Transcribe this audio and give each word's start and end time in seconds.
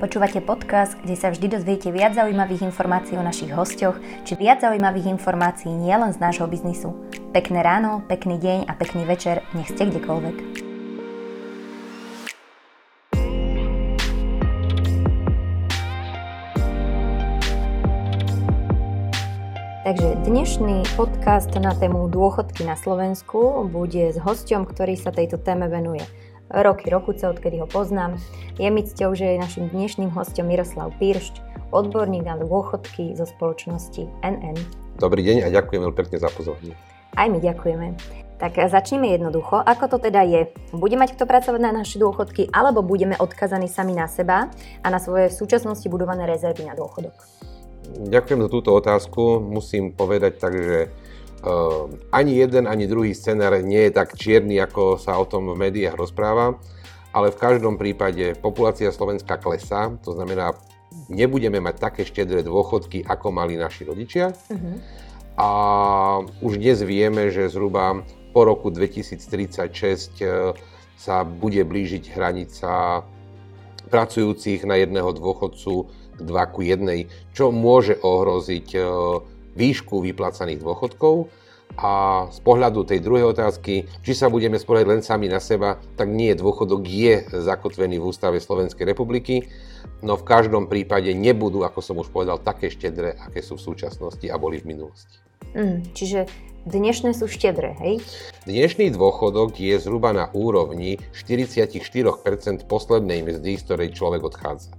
Počúvate 0.00 0.40
podcast, 0.40 0.96
kde 1.04 1.12
sa 1.12 1.28
vždy 1.28 1.60
dozviete 1.60 1.92
viac 1.92 2.16
zaujímavých 2.16 2.64
informácií 2.64 3.20
o 3.20 3.22
našich 3.22 3.52
hostoch, 3.52 4.00
či 4.24 4.32
viac 4.32 4.64
zaujímavých 4.64 5.12
informácií 5.12 5.68
nielen 5.68 6.16
z 6.16 6.24
nášho 6.24 6.48
biznisu. 6.48 6.96
Pekné 7.36 7.60
ráno, 7.60 8.00
pekný 8.08 8.40
deň 8.40 8.64
a 8.64 8.72
pekný 8.80 9.04
večer, 9.04 9.44
nech 9.52 9.68
ste 9.68 9.92
kdekoľvek. 9.92 10.36
Takže 19.84 20.08
dnešný 20.24 20.96
podcast 20.96 21.52
na 21.60 21.76
tému 21.76 22.08
dôchodky 22.08 22.64
na 22.64 22.80
Slovensku 22.80 23.68
bude 23.68 24.16
s 24.16 24.16
hosťom, 24.16 24.64
ktorý 24.64 24.96
sa 24.96 25.12
tejto 25.12 25.36
téme 25.36 25.68
venuje 25.68 26.08
roky, 26.50 26.90
rokuce, 26.90 27.30
odkedy 27.30 27.62
ho 27.62 27.66
poznám. 27.70 28.18
Je 28.58 28.66
mi 28.68 28.82
cťou, 28.82 29.14
že 29.14 29.34
je 29.34 29.42
našim 29.42 29.70
dnešným 29.70 30.10
hostom 30.10 30.50
Miroslav 30.50 30.90
Píršť, 30.98 31.38
odborník 31.70 32.26
na 32.26 32.34
dôchodky 32.42 33.14
zo 33.14 33.24
spoločnosti 33.24 34.10
NN. 34.26 34.58
Dobrý 34.98 35.22
deň 35.22 35.46
a 35.46 35.54
ďakujem 35.54 35.80
veľmi 35.86 35.96
pekne 35.96 36.18
za 36.18 36.28
pozornie. 36.34 36.74
Aj 37.14 37.30
my 37.30 37.38
ďakujeme. 37.38 37.94
Tak 38.40 38.56
začneme 38.56 39.12
jednoducho. 39.12 39.60
Ako 39.60 39.86
to 39.86 39.98
teda 40.00 40.24
je? 40.24 40.48
Bude 40.72 40.96
mať 40.96 41.12
kto 41.14 41.28
pracovať 41.28 41.60
na 41.60 41.72
naše 41.76 42.00
dôchodky, 42.00 42.48
alebo 42.50 42.80
budeme 42.80 43.14
odkazaní 43.14 43.68
sami 43.68 43.92
na 43.92 44.08
seba 44.08 44.48
a 44.80 44.86
na 44.88 44.98
svoje 44.98 45.28
v 45.28 45.38
súčasnosti 45.38 45.84
budované 45.92 46.24
rezervy 46.24 46.64
na 46.64 46.72
dôchodok? 46.72 47.14
Ďakujem 47.90 48.40
za 48.40 48.48
túto 48.48 48.70
otázku. 48.72 49.44
Musím 49.44 49.92
povedať 49.92 50.40
tak, 50.40 50.56
že 50.56 50.88
ani 52.12 52.32
jeden, 52.36 52.68
ani 52.68 52.84
druhý 52.84 53.16
scenár 53.16 53.56
nie 53.64 53.88
je 53.88 53.96
tak 53.96 54.12
čierny, 54.12 54.60
ako 54.60 55.00
sa 55.00 55.16
o 55.16 55.24
tom 55.24 55.48
v 55.48 55.56
médiách 55.56 55.96
rozpráva, 55.96 56.60
ale 57.16 57.32
v 57.32 57.40
každom 57.40 57.80
prípade 57.80 58.36
populácia 58.38 58.92
Slovenska 58.92 59.40
klesá, 59.40 59.90
to 60.04 60.12
znamená, 60.12 60.52
nebudeme 61.08 61.58
mať 61.58 61.76
také 61.80 62.02
štedré 62.04 62.44
dôchodky, 62.44 63.02
ako 63.02 63.32
mali 63.34 63.56
naši 63.56 63.88
rodičia. 63.88 64.30
Uh-huh. 64.30 64.76
A 65.40 65.48
už 66.44 66.60
dnes 66.60 66.84
vieme, 66.84 67.32
že 67.32 67.48
zhruba 67.48 68.04
po 68.30 68.46
roku 68.46 68.70
2036 68.70 70.20
e, 70.20 70.54
sa 70.94 71.24
bude 71.24 71.64
blížiť 71.64 72.12
hranica 72.14 73.02
pracujúcich 73.90 74.62
na 74.68 74.78
jedného 74.78 75.10
dôchodcu 75.10 75.88
2 76.20 76.54
ku 76.54 76.60
1, 76.62 77.34
čo 77.34 77.50
môže 77.50 77.98
ohroziť 77.98 78.68
e, 78.76 78.80
výšku 79.54 80.02
vyplácaných 80.02 80.62
dôchodkov. 80.62 81.30
A 81.78 82.26
z 82.34 82.40
pohľadu 82.42 82.82
tej 82.82 82.98
druhej 82.98 83.30
otázky, 83.30 83.86
či 84.02 84.12
sa 84.12 84.26
budeme 84.26 84.58
spoliehať 84.58 84.86
len 84.90 85.02
sami 85.06 85.30
na 85.30 85.38
seba, 85.38 85.78
tak 85.94 86.10
nie, 86.10 86.34
dôchodok 86.34 86.82
je 86.82 87.22
zakotvený 87.30 88.02
v 88.02 88.10
Ústave 88.10 88.42
Slovenskej 88.42 88.82
republiky, 88.90 89.46
no 90.02 90.18
v 90.18 90.26
každom 90.26 90.66
prípade 90.66 91.14
nebudú, 91.14 91.62
ako 91.62 91.78
som 91.78 91.96
už 92.02 92.10
povedal, 92.10 92.42
také 92.42 92.74
štedré, 92.74 93.14
aké 93.22 93.38
sú 93.38 93.54
v 93.54 93.70
súčasnosti 93.70 94.26
a 94.26 94.34
boli 94.34 94.58
v 94.58 94.74
minulosti. 94.74 95.22
Mm, 95.54 95.94
čiže 95.94 96.26
dnešné 96.66 97.16
sú 97.16 97.30
štedré, 97.30 97.76
hej? 97.80 98.02
Dnešný 98.44 98.92
dôchodok 98.92 99.56
je 99.56 99.76
zhruba 99.80 100.12
na 100.12 100.26
úrovni 100.32 101.00
44% 101.12 102.66
poslednej 102.68 103.20
mzdy, 103.24 103.50
z 103.56 103.62
ktorej 103.64 103.88
človek 103.96 104.22
odchádza 104.24 104.72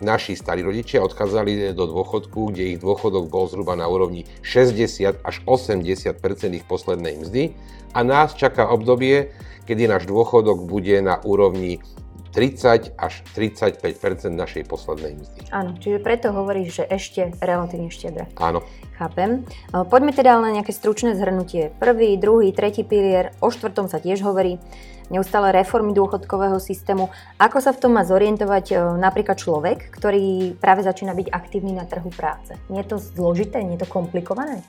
naši 0.00 0.32
starí 0.32 0.64
rodičia 0.64 1.04
odchádzali 1.04 1.76
do 1.76 1.84
dôchodku, 1.84 2.50
kde 2.50 2.74
ich 2.74 2.78
dôchodok 2.80 3.28
bol 3.28 3.46
zhruba 3.46 3.76
na 3.76 3.86
úrovni 3.86 4.24
60 4.40 5.20
až 5.20 5.36
80 5.44 6.56
ich 6.56 6.64
poslednej 6.64 7.20
mzdy 7.20 7.52
a 7.92 8.00
nás 8.00 8.32
čaká 8.32 8.66
obdobie, 8.72 9.30
kedy 9.68 9.86
náš 9.86 10.08
dôchodok 10.08 10.64
bude 10.64 10.96
na 11.04 11.20
úrovni 11.20 11.84
30 12.32 12.94
až 12.94 13.14
35% 13.34 13.82
našej 14.30 14.62
poslednej 14.70 15.18
mzdy. 15.18 15.40
Áno, 15.50 15.74
čiže 15.76 15.98
preto 15.98 16.30
hovoríš, 16.30 16.82
že 16.82 16.84
ešte 16.86 17.20
relatívne 17.42 17.90
štedre. 17.90 18.30
Áno. 18.38 18.62
Chápem. 19.00 19.48
Poďme 19.72 20.12
teda 20.12 20.36
na 20.36 20.52
nejaké 20.52 20.76
stručné 20.76 21.16
zhrnutie. 21.16 21.72
Prvý, 21.80 22.20
druhý, 22.20 22.52
tretí 22.52 22.84
pilier, 22.84 23.32
o 23.40 23.48
štvrtom 23.48 23.88
sa 23.88 23.96
tiež 23.96 24.20
hovorí 24.20 24.60
neustále 25.08 25.56
reformy 25.56 25.96
dôchodkového 25.96 26.60
systému. 26.60 27.08
Ako 27.40 27.64
sa 27.64 27.72
v 27.72 27.80
tom 27.80 27.96
má 27.96 28.04
zorientovať 28.04 28.64
e, 28.70 28.74
napríklad 29.00 29.40
človek, 29.40 29.88
ktorý 29.96 30.54
práve 30.60 30.84
začína 30.84 31.16
byť 31.16 31.32
aktívny 31.32 31.72
na 31.72 31.88
trhu 31.88 32.12
práce? 32.12 32.54
Nie 32.68 32.84
je 32.84 32.92
to 32.92 32.96
zložité, 33.00 33.64
nie 33.64 33.80
je 33.80 33.82
to 33.82 33.90
komplikované? 33.90 34.60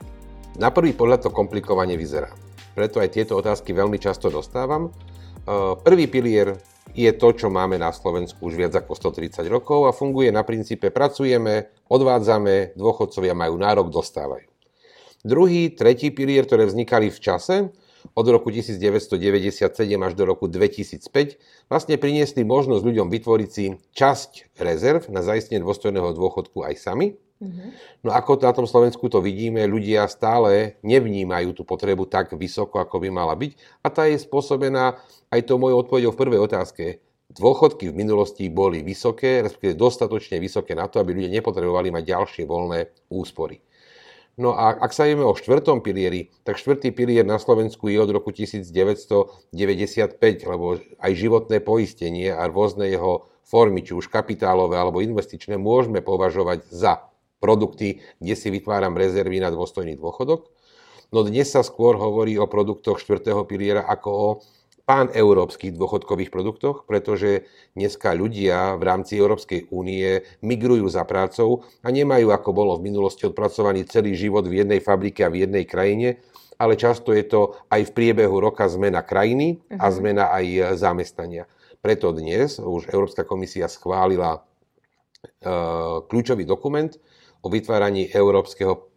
Na 0.56 0.72
prvý 0.72 0.96
pohľad 0.96 1.28
to 1.28 1.30
komplikovane 1.30 1.94
vyzerá. 2.00 2.32
Preto 2.72 3.04
aj 3.04 3.12
tieto 3.12 3.36
otázky 3.36 3.76
veľmi 3.76 4.00
často 4.00 4.32
dostávam. 4.32 4.88
E, 4.88 5.76
prvý 5.84 6.08
pilier 6.08 6.56
je 6.92 7.10
to, 7.16 7.28
čo 7.32 7.48
máme 7.48 7.80
na 7.80 7.88
Slovensku 7.92 8.48
už 8.48 8.54
viac 8.56 8.72
ako 8.76 8.92
130 8.92 9.48
rokov 9.48 9.88
a 9.88 9.96
funguje 9.96 10.28
na 10.28 10.44
princípe 10.44 10.92
pracujeme, 10.92 11.72
odvádzame, 11.88 12.76
dôchodcovia 12.76 13.32
majú 13.32 13.56
nárok, 13.56 13.88
dostávajú. 13.88 14.48
Druhý, 15.22 15.70
tretí 15.72 16.10
pilier, 16.10 16.44
ktoré 16.44 16.66
vznikali 16.66 17.08
v 17.08 17.18
čase, 17.22 17.56
od 18.18 18.26
roku 18.26 18.50
1997 18.50 19.62
až 19.94 20.12
do 20.18 20.24
roku 20.26 20.50
2005 20.50 21.38
vlastne 21.70 21.94
priniesli 21.96 22.42
možnosť 22.42 22.82
ľuďom 22.82 23.08
vytvoriť 23.08 23.50
si 23.50 23.78
časť 23.94 24.58
rezerv 24.58 25.06
na 25.08 25.22
zaistenie 25.22 25.62
dôstojného 25.62 26.10
dôchodku 26.10 26.66
aj 26.66 26.82
sami. 26.82 27.14
Mm-hmm. 27.42 27.68
No 28.06 28.14
ako 28.14 28.38
na 28.38 28.54
tom 28.54 28.70
Slovensku 28.70 29.10
to 29.10 29.18
vidíme, 29.18 29.66
ľudia 29.66 30.06
stále 30.06 30.78
nevnímajú 30.86 31.58
tú 31.58 31.66
potrebu 31.66 32.06
tak 32.06 32.30
vysoko, 32.38 32.78
ako 32.78 33.02
by 33.02 33.08
mala 33.10 33.34
byť. 33.34 33.82
A 33.82 33.90
tá 33.90 34.06
je 34.06 34.22
spôsobená 34.22 35.02
aj 35.34 35.40
to 35.50 35.58
mojou 35.58 35.82
odpovedou 35.82 36.14
v 36.14 36.20
prvej 36.22 36.40
otázke. 36.46 37.02
Dôchodky 37.34 37.90
v 37.90 37.98
minulosti 37.98 38.46
boli 38.46 38.86
vysoké, 38.86 39.42
respektíve 39.42 39.74
dostatočne 39.74 40.38
vysoké 40.38 40.78
na 40.78 40.86
to, 40.86 41.02
aby 41.02 41.18
ľudia 41.18 41.34
nepotrebovali 41.34 41.90
mať 41.90 42.04
ďalšie 42.14 42.44
voľné 42.46 43.10
úspory. 43.10 43.58
No 44.38 44.56
a 44.56 44.72
ak 44.72 44.96
sa 44.96 45.04
jeme 45.04 45.26
o 45.28 45.36
štvrtom 45.36 45.84
pilieri, 45.84 46.32
tak 46.46 46.56
štvrtý 46.56 46.94
pilier 46.96 47.26
na 47.26 47.36
Slovensku 47.36 47.90
je 47.92 48.00
od 48.00 48.08
roku 48.08 48.32
1995, 48.32 49.52
lebo 50.48 50.80
aj 50.80 51.12
životné 51.12 51.60
poistenie 51.60 52.32
a 52.32 52.48
rôzne 52.48 52.88
jeho 52.88 53.28
formy, 53.44 53.84
či 53.84 53.92
už 53.92 54.08
kapitálové 54.08 54.80
alebo 54.80 55.04
investičné, 55.04 55.60
môžeme 55.60 56.00
považovať 56.00 56.64
za 56.72 57.11
produkty, 57.42 57.98
kde 58.22 58.34
si 58.38 58.48
vytváram 58.54 58.94
rezervy 58.94 59.42
na 59.42 59.50
dôstojný 59.50 59.98
dôchodok. 59.98 60.46
No 61.10 61.26
dnes 61.26 61.50
sa 61.50 61.66
skôr 61.66 61.98
hovorí 61.98 62.38
o 62.38 62.46
produktoch 62.46 63.02
štvrtého 63.02 63.42
piliera 63.44 63.82
ako 63.84 64.10
o 64.14 64.28
pán-európskych 64.82 65.78
dôchodkových 65.78 66.32
produktoch, 66.34 66.88
pretože 66.88 67.46
dneska 67.78 68.16
ľudia 68.16 68.74
v 68.78 68.82
rámci 68.82 69.18
Európskej 69.18 69.70
únie 69.70 70.26
migrujú 70.42 70.90
za 70.90 71.06
prácou 71.06 71.62
a 71.86 71.88
nemajú, 71.92 72.34
ako 72.34 72.50
bolo 72.50 72.72
v 72.78 72.90
minulosti, 72.90 73.28
odpracovaný 73.28 73.86
celý 73.86 74.18
život 74.18 74.48
v 74.48 74.64
jednej 74.64 74.80
fabrike 74.82 75.22
a 75.22 75.30
v 75.30 75.46
jednej 75.46 75.64
krajine, 75.68 76.18
ale 76.58 76.74
často 76.74 77.14
je 77.14 77.24
to 77.26 77.54
aj 77.70 77.90
v 77.90 77.94
priebehu 77.94 78.38
roka 78.42 78.66
zmena 78.66 79.02
krajiny 79.06 79.62
a 79.78 79.90
mhm. 79.90 79.94
zmena 79.94 80.24
aj 80.34 80.76
zamestnania. 80.78 81.44
Preto 81.82 82.14
dnes 82.14 82.62
už 82.62 82.90
Európska 82.90 83.26
komisia 83.26 83.66
schválila 83.66 84.38
e, 84.38 84.40
kľúčový 86.06 86.46
dokument 86.46 86.94
o 87.42 87.46
vytváraní 87.50 88.06
európskeho 88.08 88.88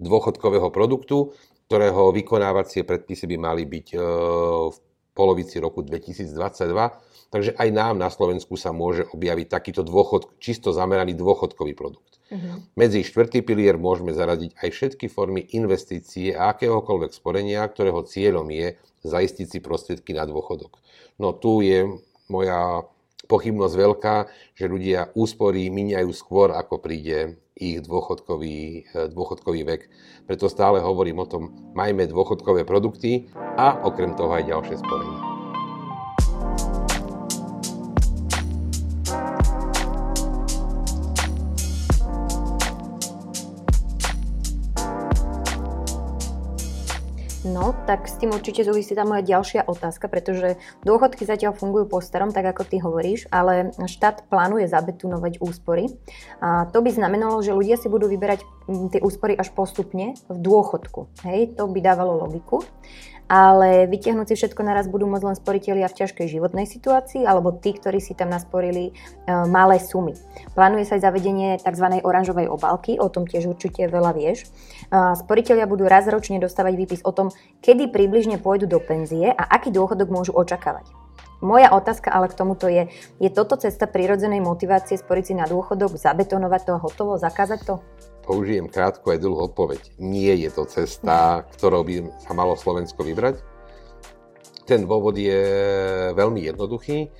dôchodkového 0.00 0.72
produktu, 0.72 1.36
ktorého 1.68 2.12
vykonávacie 2.12 2.84
predpisy 2.84 3.24
by 3.30 3.36
mali 3.40 3.64
byť 3.64 3.86
e, 3.94 3.98
v 4.72 4.76
polovici 5.14 5.62
roku 5.62 5.80
2022. 5.80 6.34
Takže 7.32 7.50
aj 7.58 7.68
nám 7.74 7.98
na 7.98 8.10
Slovensku 8.10 8.54
sa 8.54 8.70
môže 8.70 9.06
objaviť 9.10 9.46
takýto 9.50 9.82
dôchod, 9.82 10.38
čisto 10.38 10.70
zameraný 10.70 11.18
dôchodkový 11.18 11.74
produkt. 11.74 12.22
Uh-huh. 12.30 12.62
Medzi 12.78 13.02
štvrtý 13.02 13.42
pilier 13.42 13.74
môžeme 13.74 14.14
zaradiť 14.14 14.54
aj 14.58 14.68
všetky 14.70 15.06
formy 15.10 15.42
investície 15.54 16.30
a 16.30 16.54
akéhokoľvek 16.54 17.10
sporenia, 17.10 17.66
ktorého 17.66 18.06
cieľom 18.06 18.46
je 18.54 18.78
zaistiť 19.02 19.46
si 19.50 19.58
prostriedky 19.58 20.14
na 20.14 20.24
dôchodok. 20.30 20.78
No 21.18 21.34
tu 21.34 21.60
je 21.60 21.90
moja 22.30 22.86
pochybnosť 23.26 23.74
veľká, 23.74 24.16
že 24.54 24.70
ľudia 24.70 25.10
úspory 25.16 25.68
miniajú 25.68 26.10
skôr, 26.14 26.52
ako 26.52 26.80
príde 26.80 27.40
ich 27.54 27.82
dôchodkový, 27.82 28.58
eh, 28.84 29.06
dôchodkový 29.10 29.62
vek. 29.66 29.82
Preto 30.26 30.50
stále 30.50 30.82
hovorím 30.82 31.22
o 31.22 31.30
tom, 31.30 31.42
majme 31.74 32.06
dôchodkové 32.10 32.66
produkty 32.66 33.30
a 33.36 33.82
okrem 33.86 34.14
toho 34.18 34.34
aj 34.34 34.48
ďalšie 34.48 34.76
sporenie. 34.80 35.33
Tak 47.84 48.08
s 48.08 48.16
tým 48.16 48.32
určite 48.32 48.64
súvisí 48.64 48.96
tá 48.96 49.04
moja 49.04 49.20
ďalšia 49.20 49.68
otázka, 49.68 50.08
pretože 50.08 50.56
dôchodky 50.88 51.28
zatiaľ 51.28 51.52
fungujú 51.52 51.84
po 51.84 52.00
starom, 52.00 52.32
tak 52.32 52.48
ako 52.48 52.62
ty 52.64 52.80
hovoríš, 52.80 53.28
ale 53.28 53.76
štát 53.76 54.24
plánuje 54.32 54.72
zabetunovať 54.72 55.44
úspory. 55.44 55.92
A 56.40 56.64
to 56.72 56.80
by 56.80 56.88
znamenalo, 56.88 57.44
že 57.44 57.52
ľudia 57.52 57.76
si 57.76 57.92
budú 57.92 58.08
vyberať 58.08 58.40
mm, 58.66 58.96
tie 58.96 59.00
úspory 59.04 59.36
až 59.36 59.52
postupne 59.52 60.16
v 60.32 60.38
dôchodku. 60.40 61.12
Hej, 61.28 61.60
to 61.60 61.68
by 61.68 61.84
dávalo 61.84 62.24
logiku. 62.24 62.64
Ale 63.28 63.88
vytiahnuť 63.88 64.26
si 64.30 64.34
všetko 64.36 64.60
naraz 64.60 64.86
budú 64.86 65.08
môcť 65.08 65.24
len 65.24 65.36
sporiteľia 65.36 65.88
v 65.88 65.98
ťažkej 66.04 66.26
životnej 66.28 66.68
situácii 66.68 67.24
alebo 67.24 67.56
tí, 67.56 67.72
ktorí 67.72 67.98
si 67.98 68.12
tam 68.12 68.28
nasporili 68.28 68.92
uh, 68.92 69.48
malé 69.48 69.80
sumy. 69.80 70.12
Plánuje 70.52 70.84
sa 70.84 71.00
aj 71.00 71.04
zavedenie 71.08 71.56
tzv. 71.60 71.86
oranžovej 72.04 72.46
obálky, 72.52 73.00
o 73.00 73.08
tom 73.08 73.24
tiež 73.24 73.48
určite 73.48 73.88
veľa 73.88 74.12
vieš. 74.12 74.48
Uh, 74.92 75.16
sporiteľia 75.16 75.64
budú 75.64 75.88
raz 75.88 76.04
ročne 76.06 76.36
dostávať 76.36 76.74
výpis 76.76 77.00
o 77.02 77.12
tom, 77.16 77.32
kedy 77.64 77.88
približne 77.88 78.36
pôjdu 78.38 78.68
do 78.68 78.78
penzie 78.78 79.32
a 79.32 79.42
aký 79.48 79.72
dôchodok 79.72 80.12
môžu 80.12 80.32
očakávať. 80.36 80.84
Moja 81.44 81.68
otázka 81.76 82.08
ale 82.08 82.32
k 82.32 82.38
tomuto 82.40 82.72
je, 82.72 82.88
je 83.20 83.28
toto 83.28 83.60
cesta 83.60 83.84
prirodzenej 83.84 84.40
motivácie 84.40 84.96
sporiť 84.96 85.24
si 85.28 85.34
na 85.36 85.44
dôchodok, 85.44 86.00
zabetonovať 86.00 86.60
to 86.64 86.72
a 86.72 86.80
hotovo, 86.80 87.12
zakázať 87.20 87.60
to? 87.68 87.74
Použijem 88.24 88.72
krátku 88.72 89.12
aj 89.12 89.20
dlhú 89.20 89.52
odpoveď. 89.52 90.00
Nie 90.00 90.34
je 90.40 90.50
to 90.50 90.64
cesta, 90.64 91.44
ktorou 91.56 91.84
by 91.84 92.08
sa 92.24 92.32
malo 92.32 92.56
Slovensko 92.56 93.04
vybrať. 93.04 93.40
Ten 94.64 94.88
dôvod 94.88 95.12
je 95.20 95.44
veľmi 96.16 96.40
jednoduchý 96.48 97.12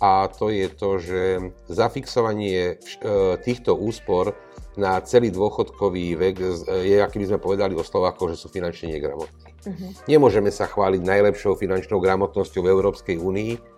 a 0.00 0.28
to 0.32 0.48
je 0.48 0.66
to, 0.72 0.90
že 0.96 1.22
zafixovanie 1.68 2.76
e, 2.76 3.36
týchto 3.40 3.76
úspor 3.76 4.32
na 4.76 5.00
celý 5.00 5.32
dôchodkový 5.32 6.16
vek 6.20 6.36
je, 6.84 6.96
aký 7.00 7.16
by 7.20 7.26
sme 7.32 7.40
povedali 7.40 7.72
o 7.72 7.84
Slovákoch, 7.84 8.36
že 8.36 8.40
sú 8.40 8.52
finančne 8.52 8.92
negramotní. 8.92 9.48
Uh-huh. 9.64 9.90
Nemôžeme 10.04 10.52
sa 10.52 10.68
chváliť 10.68 11.00
najlepšou 11.00 11.56
finančnou 11.56 11.96
gramotnosťou 11.96 12.60
v 12.60 12.72
Európskej 12.76 13.16
únii, 13.16 13.75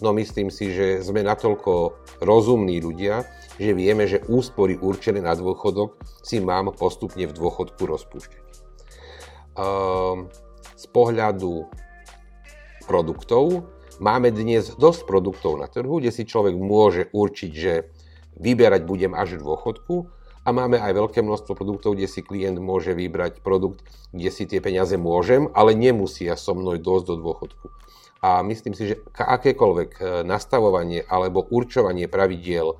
no 0.00 0.14
myslím 0.14 0.48
si, 0.48 0.72
že 0.72 1.00
sme 1.02 1.22
natoľko 1.26 1.98
rozumní 2.22 2.78
ľudia, 2.82 3.26
že 3.58 3.74
vieme, 3.74 4.06
že 4.06 4.22
úspory 4.26 4.78
určené 4.78 5.18
na 5.18 5.34
dôchodok 5.34 5.98
si 6.22 6.38
mám 6.38 6.70
postupne 6.74 7.26
v 7.26 7.34
dôchodku 7.34 7.82
rozpúšťať. 7.82 8.44
Ehm, 9.58 10.30
z 10.78 10.86
pohľadu 10.94 11.66
produktov 12.86 13.66
máme 13.98 14.30
dnes 14.30 14.78
dosť 14.78 15.04
produktov 15.04 15.58
na 15.58 15.66
trhu, 15.66 15.98
kde 15.98 16.14
si 16.14 16.22
človek 16.22 16.54
môže 16.54 17.10
určiť, 17.10 17.50
že 17.50 17.90
vyberať 18.38 18.86
budem 18.86 19.12
až 19.18 19.42
v 19.42 19.44
dôchodku, 19.44 19.96
a 20.48 20.54
máme 20.54 20.80
aj 20.80 20.96
veľké 20.96 21.20
množstvo 21.20 21.52
produktov, 21.52 21.92
kde 21.92 22.08
si 22.08 22.24
klient 22.24 22.56
môže 22.56 22.96
vybrať 22.96 23.44
produkt, 23.44 23.84
kde 24.16 24.32
si 24.32 24.48
tie 24.48 24.64
peniaze 24.64 24.96
môžem, 24.96 25.52
ale 25.52 25.76
nemusia 25.76 26.40
so 26.40 26.56
mnou 26.56 26.80
dosť 26.80 27.04
do 27.04 27.14
dôchodku. 27.20 27.66
A 28.18 28.42
myslím 28.42 28.74
si, 28.74 28.94
že 28.94 29.00
akékoľvek 29.14 29.90
e, 29.94 30.02
nastavovanie 30.26 31.06
alebo 31.06 31.46
určovanie 31.46 32.10
pravidiel 32.10 32.74
e, 32.74 32.76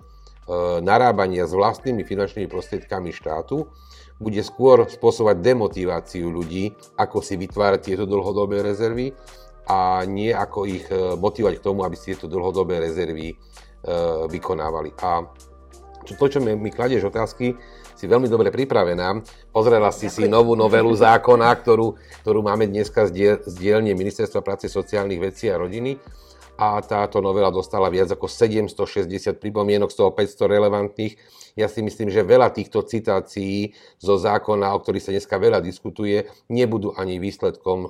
narábania 0.83 1.47
s 1.47 1.55
vlastnými 1.55 2.03
finančnými 2.03 2.51
prostriedkami 2.51 3.15
štátu 3.15 3.71
bude 4.19 4.43
skôr 4.43 4.83
spôsobovať 4.91 5.39
demotiváciu 5.39 6.27
ľudí, 6.27 6.75
ako 6.99 7.23
si 7.23 7.39
vytvárať 7.39 7.81
tieto 7.87 8.03
dlhodobé 8.03 8.67
rezervy 8.67 9.15
a 9.71 10.03
nie 10.11 10.35
ako 10.35 10.67
ich 10.67 10.91
e, 10.91 11.15
motivovať 11.15 11.55
k 11.63 11.65
tomu, 11.65 11.87
aby 11.87 11.95
si 11.95 12.19
tieto 12.19 12.27
dlhodobé 12.27 12.83
rezervy 12.83 13.39
vykonávali. 14.29 14.91
A 15.07 15.23
to, 16.15 16.27
čo 16.31 16.39
mi, 16.39 16.57
mi 16.57 16.71
kladieš 16.73 17.11
otázky, 17.13 17.59
si 17.99 18.07
veľmi 18.07 18.31
dobre 18.31 18.55
pripravená. 18.55 19.21
Pozrela 19.51 19.91
si 19.91 20.07
si 20.07 20.31
novú 20.31 20.55
novelu 20.55 20.95
zákona, 20.95 21.51
ktorú, 21.59 21.99
ktorú 22.23 22.41
máme 22.47 22.71
dneska 22.71 23.11
z, 23.11 23.11
diel, 23.11 23.37
z 23.43 23.55
dielne 23.59 23.91
Ministerstva 23.99 24.39
práce, 24.39 24.71
sociálnych 24.71 25.19
vecí 25.19 25.51
a 25.51 25.59
rodiny. 25.59 25.99
A 26.59 26.83
táto 26.83 27.23
novela 27.23 27.55
dostala 27.55 27.87
viac 27.87 28.11
ako 28.11 28.27
760 28.27 29.07
pripomienok, 29.39 29.95
z 29.95 29.97
toho 29.99 30.11
500 30.11 30.55
relevantných. 30.59 31.15
Ja 31.55 31.71
si 31.71 31.83
myslím, 31.83 32.11
že 32.11 32.27
veľa 32.27 32.51
týchto 32.55 32.83
citácií 32.83 33.75
zo 33.99 34.19
zákona, 34.19 34.75
o 34.75 34.79
ktorých 34.83 35.03
sa 35.03 35.15
dneska 35.15 35.39
veľa 35.39 35.59
diskutuje, 35.63 36.27
nebudú 36.51 36.95
ani 36.99 37.23
výsledkom 37.23 37.79
e, 37.83 37.89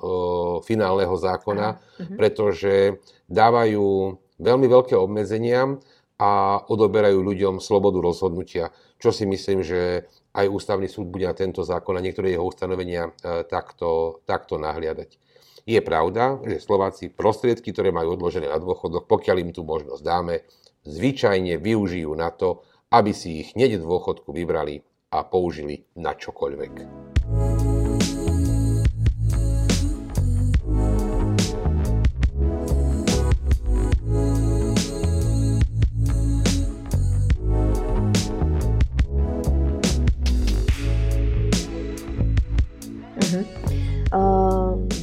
finálneho 0.65 1.17
zákona, 1.17 1.69
uh-huh. 1.77 2.17
pretože 2.17 3.01
dávajú 3.29 4.17
veľmi 4.41 4.67
veľké 4.69 4.95
obmedzenia 4.97 5.81
a 6.19 6.59
odoberajú 6.67 7.23
ľuďom 7.23 7.63
slobodu 7.63 8.03
rozhodnutia, 8.03 8.75
čo 8.99 9.15
si 9.15 9.23
myslím, 9.25 9.63
že 9.63 10.11
aj 10.35 10.51
ústavný 10.51 10.91
súd 10.91 11.09
bude 11.11 11.27
na 11.27 11.35
tento 11.35 11.63
zákon 11.63 11.95
a 11.95 12.05
niektoré 12.05 12.35
jeho 12.35 12.47
ustanovenia 12.47 13.11
e, 13.11 13.47
takto, 13.47 14.21
takto 14.27 14.59
nahliadať. 14.59 15.15
Je 15.69 15.79
pravda, 15.85 16.43
že 16.43 16.65
Slováci 16.65 17.13
prostriedky, 17.13 17.71
ktoré 17.71 17.95
majú 17.95 18.19
odložené 18.19 18.51
na 18.51 18.59
dôchodok, 18.59 19.07
pokiaľ 19.07 19.37
im 19.47 19.51
tú 19.55 19.63
možnosť 19.63 20.03
dáme, 20.03 20.43
zvyčajne 20.89 21.61
využijú 21.61 22.11
na 22.17 22.33
to, 22.35 22.65
aby 22.89 23.13
si 23.13 23.45
ich 23.45 23.53
hneď 23.53 23.79
dôchodku 23.85 24.33
vybrali 24.33 24.81
a 25.13 25.25
použili 25.29 25.85
na 25.97 26.17
čokoľvek. 26.17 27.18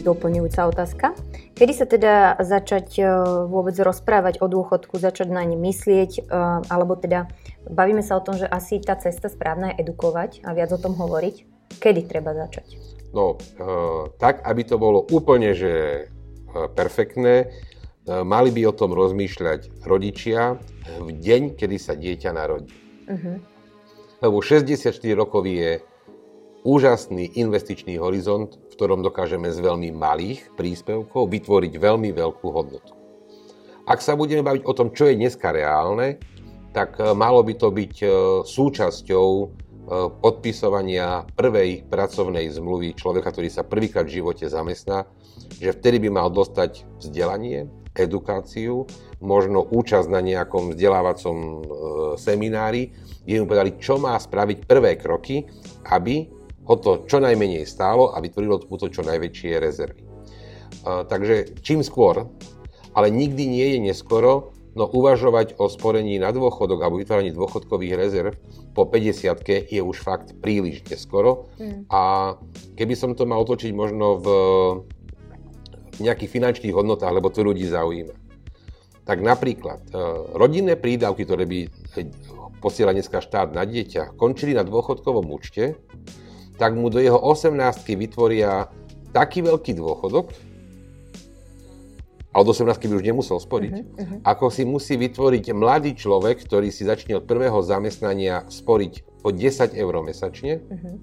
Doplňujúca 0.05 0.69
otázka. 0.69 1.17
Kedy 1.57 1.73
sa 1.73 1.89
teda 1.89 2.37
začať 2.37 2.87
e, 3.01 3.03
vôbec 3.49 3.73
rozprávať 3.73 4.37
o 4.39 4.45
dôchodku, 4.45 5.01
začať 5.01 5.33
na 5.33 5.41
ne 5.41 5.57
myslieť, 5.57 6.11
e, 6.15 6.21
alebo 6.69 6.93
teda 6.93 7.25
bavíme 7.65 8.05
sa 8.05 8.21
o 8.21 8.21
tom, 8.21 8.37
že 8.37 8.45
asi 8.45 8.77
tá 8.77 8.93
cesta 8.93 9.25
správna 9.25 9.73
je 9.73 9.81
edukovať 9.81 10.45
a 10.45 10.53
viac 10.53 10.69
o 10.69 10.77
tom 10.77 10.93
hovoriť. 10.93 11.35
Kedy 11.81 12.05
treba 12.05 12.37
začať? 12.37 12.77
No, 13.17 13.33
e, 13.33 13.65
tak, 14.21 14.45
aby 14.45 14.61
to 14.61 14.77
bolo 14.77 15.01
úplne, 15.09 15.57
že 15.57 16.05
perfektné, 16.55 17.51
mali 18.07 18.47
by 18.47 18.71
o 18.71 18.77
tom 18.77 18.95
rozmýšľať 18.95 19.83
rodičia 19.83 20.55
v 21.03 21.09
deň, 21.11 21.59
kedy 21.59 21.75
sa 21.75 21.99
dieťa 21.99 22.31
narodí. 22.31 22.71
Uh-huh. 23.11 23.43
Lebo 24.23 24.39
64 24.39 24.95
rokov 25.19 25.43
je 25.43 25.83
úžasný 26.65 27.37
investičný 27.37 28.01
horizont, 28.01 28.57
v 28.57 28.73
ktorom 28.73 29.05
dokážeme 29.05 29.53
z 29.53 29.61
veľmi 29.61 29.93
malých 29.93 30.49
príspevkov 30.57 31.29
vytvoriť 31.29 31.73
veľmi 31.77 32.09
veľkú 32.09 32.47
hodnotu. 32.49 32.97
Ak 33.85 34.01
sa 34.01 34.17
budeme 34.17 34.41
baviť 34.41 34.65
o 34.65 34.73
tom, 34.73 34.89
čo 34.89 35.05
je 35.05 35.13
dneska 35.13 35.53
reálne, 35.53 36.17
tak 36.73 36.97
e, 36.97 37.13
malo 37.13 37.45
by 37.45 37.53
to 37.53 37.69
byť 37.69 37.95
e, 38.01 38.07
súčasťou 38.49 39.29
e, 39.37 39.45
podpisovania 40.25 41.29
prvej 41.37 41.85
pracovnej 41.85 42.49
zmluvy 42.49 42.97
človeka, 42.97 43.29
ktorý 43.29 43.47
sa 43.53 43.61
prvýkrát 43.61 44.09
v 44.09 44.19
živote 44.19 44.49
zamestná, 44.49 45.05
že 45.61 45.69
vtedy 45.69 46.01
by 46.01 46.09
mal 46.17 46.33
dostať 46.33 46.83
vzdelanie, 46.97 47.69
edukáciu, 47.95 48.83
možno 49.23 49.63
účasť 49.63 50.11
na 50.11 50.19
nejakom 50.19 50.75
vzdelávacom 50.75 51.63
seminári, 52.19 52.91
kde 53.23 53.39
mu 53.39 53.47
povedali, 53.47 53.79
čo 53.79 53.95
má 53.95 54.19
spraviť 54.19 54.67
prvé 54.67 54.99
kroky, 54.99 55.47
aby 55.87 56.27
ho 56.65 56.75
to 56.81 57.05
čo 57.05 57.21
najmenej 57.21 57.63
stálo 57.69 58.11
a 58.13 58.19
vytvorilo 58.19 58.61
mu 58.65 58.75
to 58.81 58.89
čo 58.89 59.05
najväčšie 59.05 59.61
rezervy. 59.61 60.03
Takže 60.85 61.61
čím 61.61 61.85
skôr, 61.85 62.29
ale 62.93 63.07
nikdy 63.13 63.45
nie 63.45 63.67
je 63.77 63.79
neskoro, 63.89 64.55
no 64.75 64.91
uvažovať 64.91 65.55
o 65.55 65.71
sporení 65.71 66.19
na 66.19 66.35
dôchodok 66.35 66.83
alebo 66.83 66.99
vytváraní 66.99 67.31
dôchodkových 67.31 67.95
rezerv 67.95 68.35
po 68.75 68.83
50 68.83 69.71
je 69.71 69.79
už 69.81 69.97
fakt 70.03 70.35
príliš 70.43 70.83
neskoro. 70.91 71.47
Mm. 71.55 71.87
A 71.87 72.35
keby 72.75 72.93
som 72.93 73.15
to 73.15 73.23
mal 73.23 73.39
otočiť 73.39 73.71
možno 73.71 74.19
v 74.19 74.27
nejakých 76.03 76.27
finančných 76.27 76.75
hodnotách, 76.75 77.15
lebo 77.15 77.31
to 77.31 77.39
ľudí 77.39 77.63
zaujíma. 77.71 78.11
Tak 79.07 79.23
napríklad 79.23 79.79
e, 79.87 79.91
rodinné 80.35 80.75
prídavky, 80.75 81.23
ktoré 81.23 81.47
by 81.47 81.59
posiela 82.59 82.91
dneska 82.91 83.23
štát 83.23 83.55
na 83.55 83.63
dieťa, 83.63 84.19
končili 84.19 84.51
na 84.51 84.67
dôchodkovom 84.67 85.31
účte, 85.31 85.79
tak 86.55 86.75
mu 86.75 86.87
do 86.89 86.99
jeho 86.99 87.19
18 87.19 87.55
vytvoria 87.95 88.71
taký 89.11 89.43
veľký 89.43 89.75
dôchodok, 89.75 90.31
a 92.35 92.43
od 92.43 92.51
18 92.51 92.67
by 92.91 92.95
už 92.99 93.05
nemusel 93.07 93.39
sporiť, 93.39 93.71
uh-huh, 93.71 93.95
uh-huh. 93.95 94.19
ako 94.27 94.51
si 94.51 94.67
musí 94.67 94.99
vytvoriť 94.99 95.55
mladý 95.55 95.95
človek, 95.95 96.43
ktorý 96.43 96.67
si 96.67 96.83
začne 96.83 97.15
od 97.15 97.23
prvého 97.23 97.63
zamestnania 97.63 98.43
sporiť 98.51 99.23
po 99.23 99.31
10 99.31 99.71
eur 99.71 99.95
mesačne, 100.03 100.59
uh-huh. 100.59 100.95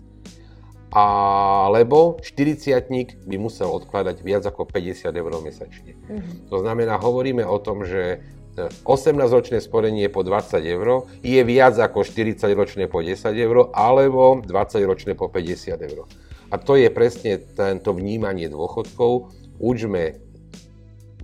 alebo 1.73 2.21
40 2.21 3.25
by 3.25 3.37
musel 3.41 3.73
odkladať 3.73 4.21
viac 4.21 4.45
ako 4.45 4.69
50 4.69 5.09
eur 5.09 5.33
mesačne. 5.41 5.97
Uh-huh. 5.97 6.53
To 6.53 6.61
znamená, 6.61 7.01
hovoríme 7.01 7.49
o 7.49 7.57
tom, 7.57 7.81
že 7.89 8.21
18-ročné 8.59 9.65
sporenie 9.65 10.13
po 10.13 10.21
20 10.21 10.61
eur 10.61 11.09
je 11.25 11.41
viac 11.41 11.73
ako 11.81 12.05
40-ročné 12.05 12.85
po 12.85 13.01
10 13.01 13.17
eur 13.33 13.73
alebo 13.73 14.45
20-ročné 14.45 15.17
po 15.17 15.33
50 15.33 15.81
eur. 15.81 16.05
A 16.53 16.61
to 16.61 16.77
je 16.77 16.93
presne 16.93 17.41
tento 17.41 17.97
vnímanie 17.97 18.53
dôchodkov. 18.53 19.33
Učme, 19.57 20.21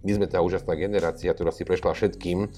my 0.01 0.11
sme 0.17 0.25
tá 0.25 0.41
úžasná 0.41 0.73
generácia, 0.73 1.29
ktorá 1.37 1.53
si 1.53 1.69
prešla 1.69 1.93
všetkým, 1.93 2.49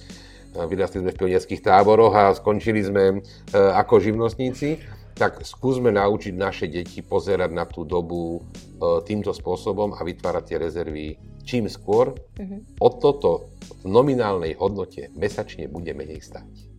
vyrastli 0.54 1.02
sme 1.02 1.10
v 1.14 1.18
pionierských 1.18 1.62
táboroch 1.66 2.14
a 2.14 2.34
skončili 2.34 2.82
sme 2.82 3.04
e, 3.10 3.16
ako 3.54 4.02
živnostníci. 4.02 4.82
Tak 5.20 5.44
skúsme 5.44 5.92
naučiť 5.92 6.32
naše 6.32 6.72
deti 6.72 7.04
pozerať 7.04 7.50
na 7.52 7.68
tú 7.68 7.84
dobu 7.84 8.40
e, 8.40 9.04
týmto 9.04 9.36
spôsobom 9.36 9.92
a 9.92 10.00
vytvárať 10.00 10.44
tie 10.48 10.56
rezervy 10.56 11.06
čím 11.44 11.68
skôr. 11.68 12.16
Uh-huh. 12.16 12.60
O 12.80 12.88
toto 12.96 13.52
v 13.84 13.92
nominálnej 13.92 14.56
hodnote 14.56 15.12
mesačne 15.12 15.68
bude 15.68 15.92
menej 15.92 16.24
stať. 16.24 16.69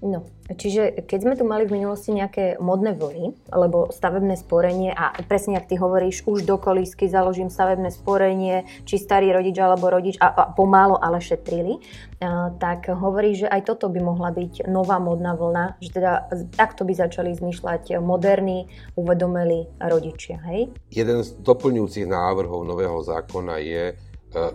No, 0.00 0.24
čiže 0.48 1.04
keď 1.04 1.18
sme 1.20 1.34
tu 1.36 1.44
mali 1.44 1.68
v 1.68 1.76
minulosti 1.76 2.08
nejaké 2.16 2.56
modné 2.56 2.96
vlny, 2.96 3.52
alebo 3.52 3.92
stavebné 3.92 4.32
sporenie 4.40 4.96
a 4.96 5.12
presne 5.28 5.60
ak 5.60 5.68
ty 5.68 5.76
hovoríš, 5.76 6.24
už 6.24 6.48
do 6.48 6.56
kolísky 6.56 7.04
založím 7.04 7.52
stavebné 7.52 7.92
sporenie, 7.92 8.64
či 8.88 8.96
starý 8.96 9.28
rodič 9.28 9.60
alebo 9.60 9.92
rodič 9.92 10.16
a, 10.16 10.32
a 10.32 10.44
pomálo, 10.56 10.96
ale 10.96 11.20
šetrili, 11.20 11.84
a, 12.24 12.48
tak 12.56 12.88
hovoríš, 12.88 13.44
že 13.44 13.52
aj 13.52 13.60
toto 13.68 13.92
by 13.92 14.00
mohla 14.00 14.32
byť 14.32 14.72
nová 14.72 14.96
modná 14.96 15.36
vlna, 15.36 15.76
že 15.84 15.92
teda 15.92 16.32
takto 16.56 16.88
by 16.88 16.96
začali 16.96 17.36
zmyšľať 17.36 18.00
moderní, 18.00 18.72
uvedomeli 18.96 19.68
rodičia, 19.84 20.40
hej? 20.48 20.72
Jeden 20.88 21.20
z 21.20 21.36
doplňujúcich 21.44 22.08
návrhov 22.08 22.64
nového 22.64 23.04
zákona 23.04 23.60
je 23.60 23.84
e, 23.92 23.94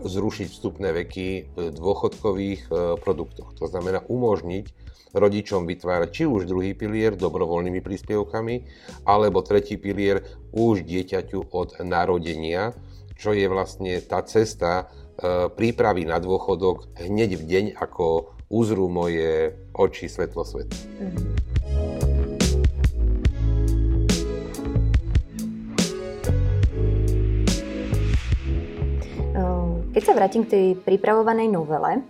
zrušiť 0.09 0.47
vstupné 0.49 0.89
veky 1.05 1.53
v 1.53 1.69
dôchodkových 1.69 2.61
e, 2.65 2.97
produktoch. 2.97 3.53
To 3.61 3.69
znamená 3.69 4.01
umožniť 4.09 4.94
rodičom 5.15 5.63
vytvárať 5.63 6.09
či 6.11 6.23
už 6.27 6.45
druhý 6.45 6.75
pilier 6.75 7.15
dobrovoľnými 7.15 7.79
príspevkami, 7.79 8.55
alebo 9.07 9.39
tretí 9.39 9.79
pilier 9.79 10.21
už 10.51 10.83
dieťaťu 10.83 11.55
od 11.55 11.79
narodenia, 11.81 12.75
čo 13.15 13.31
je 13.31 13.47
vlastne 13.47 13.95
tá 14.03 14.19
cesta 14.27 14.83
e, 14.83 15.47
prípravy 15.47 16.03
na 16.03 16.19
dôchodok 16.19 16.99
hneď 16.99 17.39
v 17.39 17.43
deň, 17.47 17.65
ako 17.79 18.35
uzrú 18.51 18.91
moje 18.91 19.55
oči 19.71 20.11
svetlo 20.11 20.43
svet. 20.43 20.69
Keď 29.95 30.03
sa 30.03 30.11
vrátim 30.11 30.43
k 30.43 30.51
tej 30.51 30.65
pripravovanej 30.75 31.55
novele, 31.55 32.03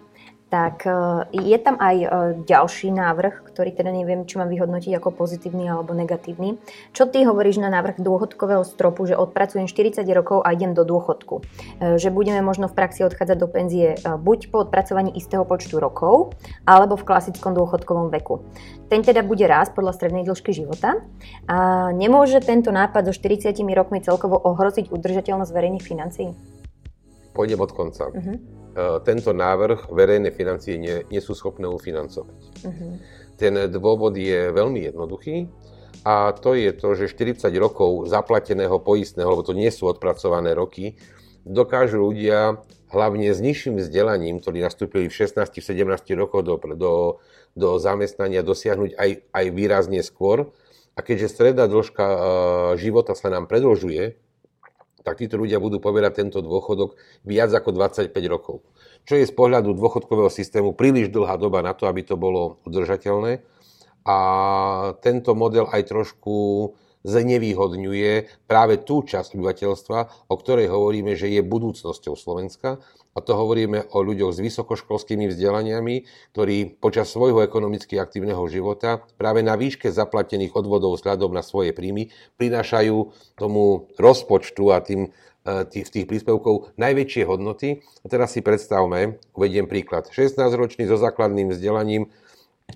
tak 0.56 0.88
e, 0.88 0.96
je 1.36 1.58
tam 1.60 1.76
aj 1.76 1.96
e, 2.00 2.08
ďalší 2.48 2.96
návrh, 2.96 3.44
ktorý 3.52 3.76
teda 3.76 3.92
neviem, 3.92 4.24
či 4.24 4.40
mám 4.40 4.48
vyhodnotiť 4.48 4.96
ako 4.96 5.12
pozitívny 5.12 5.68
alebo 5.68 5.92
negatívny. 5.92 6.56
Čo 6.96 7.12
ty 7.12 7.28
hovoríš 7.28 7.60
na 7.60 7.68
návrh 7.68 8.00
dôchodkového 8.00 8.64
stropu, 8.64 9.04
že 9.04 9.20
odpracujem 9.20 9.68
40 9.68 10.08
rokov 10.16 10.48
a 10.48 10.56
idem 10.56 10.72
do 10.72 10.88
dôchodku? 10.88 11.44
E, 11.84 12.00
že 12.00 12.08
budeme 12.08 12.40
možno 12.40 12.72
v 12.72 12.78
praxi 12.80 13.04
odchádzať 13.04 13.36
do 13.36 13.52
penzie 13.52 14.00
buď 14.00 14.48
po 14.48 14.64
odpracovaní 14.64 15.12
istého 15.20 15.44
počtu 15.44 15.76
rokov, 15.76 16.32
alebo 16.64 16.96
v 16.96 17.04
klasickom 17.04 17.52
dôchodkovom 17.52 18.08
veku. 18.16 18.40
Ten 18.88 19.04
teda 19.04 19.28
bude 19.28 19.44
rásť 19.44 19.76
podľa 19.76 19.92
strednej 19.92 20.24
dĺžky 20.24 20.56
života. 20.56 21.04
A 21.52 21.92
nemôže 21.92 22.40
tento 22.40 22.72
nápad 22.72 23.12
so 23.12 23.14
40 23.14 23.60
rokmi 23.76 24.00
celkovo 24.00 24.40
ohroziť 24.40 24.88
udržateľnosť 24.88 25.52
verejných 25.52 25.84
financií? 25.84 26.32
Pôjdem 27.36 27.60
od 27.60 27.72
konca. 27.76 28.08
Uh-huh. 28.08 28.40
Tento 29.08 29.32
návrh 29.32 29.88
verejné 29.88 30.36
financie 30.36 30.75
nie, 30.75 31.08
nie 31.08 31.24
sú 31.24 31.32
schopné 31.32 31.63
ufinancovať. 31.63 32.41
Uh-huh. 32.67 33.00
Ten 33.39 33.72
dôvod 33.72 34.20
je 34.20 34.51
veľmi 34.51 34.84
jednoduchý 34.91 35.48
a 36.03 36.36
to 36.36 36.53
je 36.53 36.75
to, 36.75 36.94
že 36.94 37.15
40 37.15 37.50
rokov 37.55 38.12
zaplateného 38.12 38.75
poistného, 38.84 39.32
lebo 39.32 39.48
to 39.48 39.55
nie 39.55 39.72
sú 39.72 39.88
odpracované 39.88 40.51
roky, 40.51 41.00
dokážu 41.48 42.03
ľudia 42.03 42.60
hlavne 42.91 43.32
s 43.32 43.39
nižším 43.39 43.79
vzdelaním, 43.79 44.44
ktorí 44.44 44.60
nastúpili 44.60 45.08
v 45.08 45.15
16-17 45.15 45.72
rokoch 46.20 46.44
do, 46.44 46.55
do, 46.75 46.94
do 47.55 47.70
zamestnania, 47.79 48.46
dosiahnuť 48.46 48.91
aj, 48.96 49.10
aj 49.32 49.46
výrazne 49.51 50.01
skôr. 50.03 50.51
A 50.96 51.03
keďže 51.03 51.32
stredná 51.36 51.67
dĺžka 51.67 52.05
života 52.79 53.17
sa 53.20 53.27
nám 53.27 53.51
predlžuje, 53.51 54.15
tak 55.06 55.22
títo 55.22 55.38
ľudia 55.38 55.62
budú 55.62 55.78
poberať 55.78 56.26
tento 56.26 56.42
dôchodok 56.42 56.98
viac 57.22 57.54
ako 57.54 57.70
25 57.78 58.10
rokov. 58.26 58.66
Čo 59.06 59.22
je 59.22 59.30
z 59.30 59.34
pohľadu 59.38 59.78
dôchodkového 59.78 60.34
systému 60.34 60.74
príliš 60.74 61.14
dlhá 61.14 61.38
doba 61.38 61.62
na 61.62 61.78
to, 61.78 61.86
aby 61.86 62.02
to 62.02 62.18
bolo 62.18 62.58
udržateľné. 62.66 63.46
A 64.06 64.18
tento 65.06 65.38
model 65.38 65.70
aj 65.70 65.86
trošku 65.86 66.74
znevýhodňuje 67.06 68.44
práve 68.50 68.82
tú 68.82 69.06
časť 69.06 69.38
obyvateľstva, 69.38 70.26
o 70.26 70.36
ktorej 70.36 70.74
hovoríme, 70.74 71.14
že 71.14 71.30
je 71.30 71.46
budúcnosťou 71.46 72.18
Slovenska. 72.18 72.82
A 73.16 73.24
to 73.24 73.32
hovoríme 73.32 73.96
o 73.96 74.04
ľuďoch 74.04 74.36
s 74.36 74.44
vysokoškolskými 74.44 75.32
vzdelaniami, 75.32 76.04
ktorí 76.36 76.76
počas 76.84 77.08
svojho 77.08 77.48
ekonomicky 77.48 77.96
aktívneho 77.96 78.44
života 78.52 79.08
práve 79.16 79.40
na 79.40 79.56
výške 79.56 79.88
zaplatených 79.88 80.52
odvodov 80.52 81.00
vzhľadom 81.00 81.32
na 81.32 81.40
svoje 81.40 81.72
príjmy 81.72 82.12
prinášajú 82.36 83.16
tomu 83.40 83.88
rozpočtu 83.96 84.68
a 84.68 84.84
tým 84.84 85.08
e, 85.08 85.10
tých, 85.64 85.96
tých 85.96 86.06
príspevkov 86.12 86.76
najväčšie 86.76 87.24
hodnoty. 87.24 87.88
A 88.04 88.12
teraz 88.12 88.36
si 88.36 88.44
predstavme, 88.44 89.16
uvediem 89.32 89.72
príklad, 89.72 90.12
16-ročný 90.12 90.84
so 90.84 91.00
základným 91.00 91.56
vzdelaním 91.56 92.12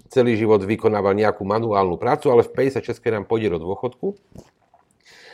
celý 0.07 0.39
život 0.39 0.63
vykonával 0.63 1.19
nejakú 1.19 1.43
manuálnu 1.43 1.99
prácu, 1.99 2.31
ale 2.31 2.47
v 2.47 2.79
50 2.79 2.79
českej 2.79 3.11
nám 3.11 3.27
pôjde 3.27 3.51
do 3.51 3.59
dôchodku. 3.59 4.15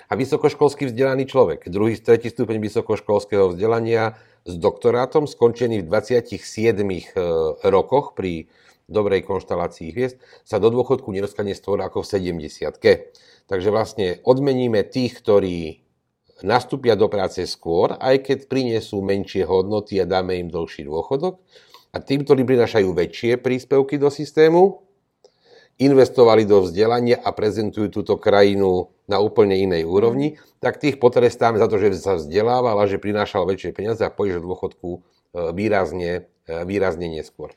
A 0.05 0.13
vysokoškolský 0.13 0.93
vzdelaný 0.93 1.25
človek, 1.25 1.65
druhý, 1.69 1.97
tretí 1.97 2.29
stupeň 2.29 2.61
vysokoškolského 2.61 3.53
vzdelania 3.53 4.17
s 4.45 4.53
doktorátom, 4.53 5.25
skončený 5.25 5.81
v 5.81 5.89
27 5.89 6.37
e, 6.37 7.01
rokoch 7.65 8.13
pri 8.13 8.45
dobrej 8.85 9.25
konštalácii 9.25 9.89
hviezd, 9.89 10.21
sa 10.45 10.61
do 10.61 10.69
dôchodku 10.69 11.09
nedostane 11.09 11.57
skôr 11.57 11.81
ako 11.81 12.05
v 12.05 12.37
70 12.45 13.49
Takže 13.49 13.69
vlastne 13.73 14.21
odmeníme 14.21 14.85
tých, 14.85 15.17
ktorí 15.21 15.85
nastúpia 16.45 16.93
do 16.93 17.09
práce 17.09 17.41
skôr, 17.49 17.97
aj 17.97 18.29
keď 18.29 18.37
prinesú 18.45 19.01
menšie 19.01 19.41
hodnoty 19.47 19.97
a 19.97 20.05
dáme 20.05 20.37
im 20.37 20.53
dlhší 20.53 20.85
dôchodok. 20.85 21.41
A 21.95 22.03
tým, 22.03 22.27
ktorí 22.27 22.43
prinášajú 22.43 22.91
väčšie 22.91 23.39
príspevky 23.39 23.95
do 23.95 24.11
systému, 24.11 24.84
investovali 25.75 26.47
do 26.47 26.63
vzdelania 26.63 27.19
a 27.19 27.35
prezentujú 27.35 27.91
túto 27.91 28.15
krajinu 28.15 28.95
na 29.11 29.19
úplne 29.19 29.59
inej 29.59 29.83
úrovni, 29.83 30.39
tak 30.63 30.79
tých 30.79 30.97
potrestáme 30.97 31.59
za 31.59 31.67
to, 31.67 31.75
že 31.77 31.99
sa 31.99 32.15
vzdelával 32.15 32.79
a 32.79 32.87
že 32.87 33.01
prinášal 33.01 33.43
väčšie 33.43 33.75
peniaze 33.75 34.01
a 34.01 34.13
pôjde 34.13 34.39
do 34.39 34.47
dôchodku 34.49 34.89
e, 34.95 34.99
výrazne, 35.51 36.31
e, 36.47 36.53
výrazne 36.63 37.11
neskôr. 37.11 37.51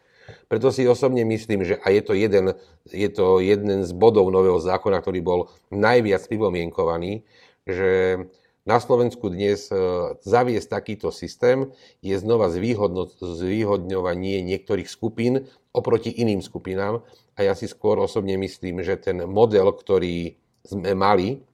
Preto 0.51 0.69
si 0.69 0.85
osobne 0.85 1.25
myslím, 1.25 1.65
že 1.65 1.81
a 1.81 1.89
je 1.89 2.03
to, 2.05 2.13
jeden, 2.13 2.53
je 2.85 3.09
to 3.09 3.41
jeden 3.41 3.89
z 3.89 3.91
bodov 3.97 4.29
nového 4.29 4.61
zákona, 4.61 5.01
ktorý 5.01 5.25
bol 5.25 5.41
najviac 5.73 6.21
pripomienkovaný, 6.29 7.25
že 7.65 8.21
na 8.69 8.77
Slovensku 8.77 9.33
dnes 9.33 9.73
e, 9.73 9.75
zaviesť 10.21 10.69
takýto 10.69 11.09
systém 11.09 11.73
je 12.05 12.13
znova 12.21 12.53
zvýhodňovanie 12.53 14.45
niektorých 14.45 14.85
skupín 14.85 15.49
oproti 15.73 16.13
iným 16.13 16.45
skupinám 16.45 17.01
a 17.39 17.47
ja 17.47 17.55
si 17.55 17.71
skôr 17.71 17.95
osobne 18.03 18.35
myslím, 18.35 18.83
že 18.83 18.99
ten 18.99 19.23
model, 19.23 19.71
ktorý 19.71 20.35
sme 20.67 20.91
mali 20.99 21.47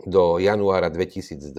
do 0.00 0.40
januára 0.40 0.88
2020, 0.88 1.52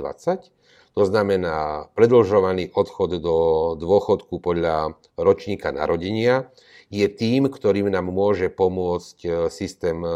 to 0.98 1.03
znamená 1.05 1.86
predlžovaný 1.93 2.74
odchod 2.74 3.22
do 3.22 3.38
dôchodku 3.77 4.41
podľa 4.41 4.98
ročníka 5.13 5.69
narodenia, 5.69 6.50
je 6.89 7.05
tým, 7.05 7.53
ktorým 7.53 7.93
nám 7.93 8.10
môže 8.10 8.50
pomôcť 8.50 9.17
e, 9.22 9.29
systém 9.53 10.01
e, 10.01 10.10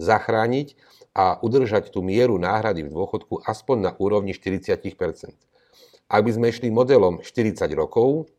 zachrániť 0.00 0.74
a 1.14 1.38
udržať 1.38 1.94
tú 1.94 2.02
mieru 2.02 2.40
náhrady 2.40 2.88
v 2.88 2.90
dôchodku 2.90 3.44
aspoň 3.46 3.76
na 3.78 3.92
úrovni 4.00 4.34
40 4.34 4.74
Ak 6.10 6.20
by 6.24 6.30
sme 6.32 6.50
išli 6.50 6.72
modelom 6.72 7.20
40 7.22 7.68
rokov, 7.76 8.32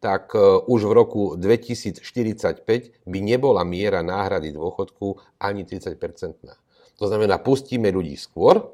tak 0.00 0.32
e, 0.32 0.40
už 0.64 0.88
v 0.88 0.92
roku 0.96 1.22
2045 1.36 2.64
by 3.04 3.18
nebola 3.20 3.62
miera 3.68 4.00
náhrady 4.00 4.56
dôchodku 4.56 5.20
ani 5.36 5.68
30% 5.68 6.00
To 6.96 7.04
znamená, 7.04 7.36
pustíme 7.40 7.92
ľudí 7.92 8.16
skôr, 8.16 8.64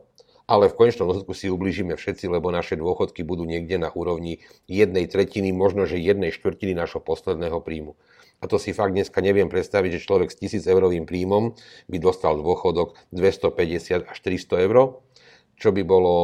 ale 0.46 0.70
v 0.70 0.78
konečnom 0.78 1.10
dôsledku 1.10 1.34
si 1.34 1.50
ublížime 1.50 1.98
všetci, 1.98 2.30
lebo 2.30 2.54
naše 2.54 2.78
dôchodky 2.78 3.26
budú 3.26 3.42
niekde 3.42 3.82
na 3.82 3.90
úrovni 3.90 4.46
jednej 4.70 5.10
tretiny, 5.10 5.50
možno 5.50 5.90
že 5.90 5.98
jednej 5.98 6.30
štvrtiny 6.30 6.78
našho 6.78 7.02
posledného 7.02 7.58
príjmu. 7.58 7.98
A 8.38 8.46
to 8.46 8.60
si 8.62 8.70
fakt 8.70 8.94
dneska 8.94 9.18
neviem 9.18 9.50
predstaviť, 9.50 9.98
že 9.98 10.04
človek 10.06 10.30
s 10.30 10.38
1000 10.38 10.62
eurovým 10.70 11.04
príjmom 11.08 11.58
by 11.90 11.98
dostal 11.98 12.38
dôchodok 12.38 12.94
250 13.10 14.06
až 14.06 14.18
300 14.22 14.66
eur, 14.70 15.02
čo 15.56 15.74
by 15.74 15.82
bolo 15.82 16.14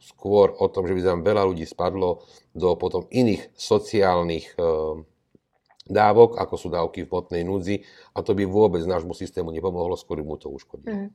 skôr 0.00 0.56
o 0.56 0.66
tom, 0.72 0.88
že 0.88 0.96
by 0.96 1.02
tam 1.04 1.20
veľa 1.20 1.44
ľudí 1.44 1.68
spadlo 1.68 2.24
do 2.56 2.72
potom 2.80 3.04
iných 3.12 3.52
sociálnych 3.52 4.56
o, 4.56 5.04
dávok, 5.90 6.38
ako 6.38 6.54
sú 6.56 6.68
dávky 6.72 7.04
v 7.04 7.12
motnej 7.12 7.42
núdzi 7.44 7.76
a 8.16 8.22
to 8.24 8.32
by 8.32 8.46
vôbec 8.46 8.80
nášmu 8.86 9.12
systému 9.12 9.52
nepomohlo, 9.52 9.98
skôr 9.98 10.22
mu 10.22 10.38
to 10.40 10.48
uškodí. 10.48 10.88
Mm. 10.88 11.08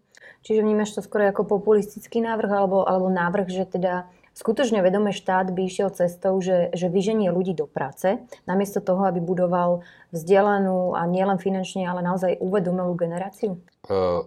Čiže 0.45 0.61
vnímaš 0.61 0.93
to 0.93 1.01
skôr 1.01 1.25
ako 1.25 1.47
populistický 1.47 2.21
návrh 2.21 2.51
alebo, 2.51 2.85
alebo 2.85 3.09
návrh, 3.09 3.47
že 3.49 3.65
teda 3.65 4.05
skutočne 4.35 4.83
vedomý 4.83 5.15
štát 5.15 5.49
by 5.49 5.65
išiel 5.65 5.89
cestou, 5.95 6.37
že, 6.43 6.69
že 6.75 6.91
vyženie 6.91 7.31
ľudí 7.31 7.55
do 7.55 7.65
práce, 7.65 8.19
namiesto 8.45 8.83
toho, 8.83 9.07
aby 9.07 9.23
budoval 9.23 9.81
vzdelanú 10.11 10.93
a 10.93 11.07
nielen 11.07 11.39
finančne, 11.39 11.87
ale 11.87 12.03
naozaj 12.03 12.37
uvedomelú 12.43 12.93
generáciu? 12.99 13.57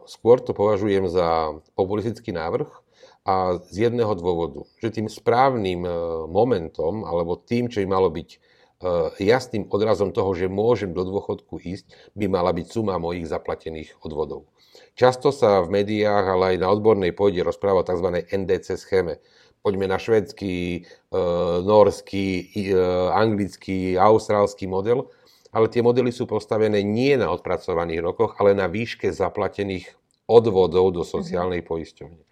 Skôr 0.09 0.41
to 0.41 0.57
považujem 0.57 1.07
za 1.07 1.55
populistický 1.77 2.35
návrh 2.35 2.88
a 3.29 3.61
z 3.69 3.93
jedného 3.93 4.17
dôvodu, 4.17 4.65
že 4.81 4.89
tým 4.89 5.13
správnym 5.13 5.85
momentom, 6.33 7.05
alebo 7.05 7.37
tým, 7.37 7.69
čo 7.69 7.85
by 7.85 7.89
malo 7.89 8.09
byť 8.09 8.41
jasným 9.21 9.69
odrazom 9.69 10.17
toho, 10.17 10.33
že 10.33 10.49
môžem 10.49 10.97
do 10.97 11.05
dôchodku 11.05 11.61
ísť, 11.61 11.93
by 12.17 12.25
mala 12.25 12.57
byť 12.57 12.67
suma 12.73 12.97
mojich 12.97 13.29
zaplatených 13.29 14.01
odvodov. 14.01 14.49
Často 14.95 15.31
sa 15.31 15.63
v 15.63 15.83
médiách, 15.83 16.27
ale 16.27 16.45
aj 16.55 16.57
na 16.63 16.69
odbornej 16.75 17.13
pôde 17.15 17.39
rozpráva 17.43 17.83
o 17.83 17.89
tzv. 17.89 18.23
NDC 18.31 18.79
schéme. 18.79 19.23
Poďme 19.63 19.91
na 19.91 19.99
švedský, 19.99 20.87
e, 20.87 21.21
norský, 21.67 22.51
e, 22.55 22.75
anglický, 23.11 23.99
austrálsky 23.99 24.71
model, 24.71 25.11
ale 25.51 25.67
tie 25.67 25.83
modely 25.83 26.15
sú 26.15 26.31
postavené 26.31 26.87
nie 26.87 27.19
na 27.19 27.31
odpracovaných 27.35 28.01
rokoch, 28.03 28.39
ale 28.39 28.55
na 28.55 28.71
výške 28.71 29.11
zaplatených 29.11 29.91
odvodov 30.31 30.95
do 30.95 31.03
sociálnej 31.03 31.67
poisťovne. 31.67 32.28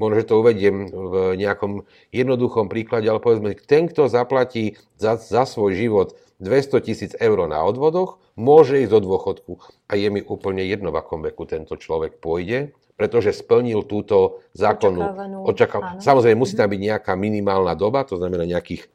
Možno, 0.00 0.16
že 0.16 0.32
to 0.32 0.40
uvediem 0.40 0.88
v 0.88 1.36
nejakom 1.36 1.84
jednoduchom 2.08 2.72
príklade, 2.72 3.04
ale 3.04 3.20
povedzme, 3.20 3.52
ten, 3.52 3.84
kto 3.84 4.08
zaplatí 4.08 4.80
za, 4.96 5.20
za 5.20 5.44
svoj 5.44 5.76
život 5.76 6.16
200 6.40 6.80
tisíc 6.80 7.12
eur 7.20 7.44
na 7.44 7.60
odvodoch, 7.60 8.16
môže 8.32 8.80
ísť 8.80 8.96
do 8.96 9.00
dôchodku. 9.04 9.52
A 9.92 10.00
je 10.00 10.08
mi 10.08 10.24
úplne 10.24 10.64
jedno, 10.64 10.88
v 10.88 11.04
akom 11.04 11.20
veku 11.20 11.44
tento 11.44 11.76
človek 11.76 12.16
pôjde, 12.16 12.72
pretože 12.96 13.36
splnil 13.36 13.84
túto 13.84 14.40
zákonnú 14.56 15.04
očakávanú. 15.44 16.00
Samozrejme, 16.00 16.36
musí 16.40 16.56
tam 16.56 16.72
byť 16.72 16.80
nejaká 16.80 17.12
minimálna 17.16 17.76
doba, 17.76 18.08
to 18.08 18.16
znamená 18.16 18.48
nejakých 18.48 18.88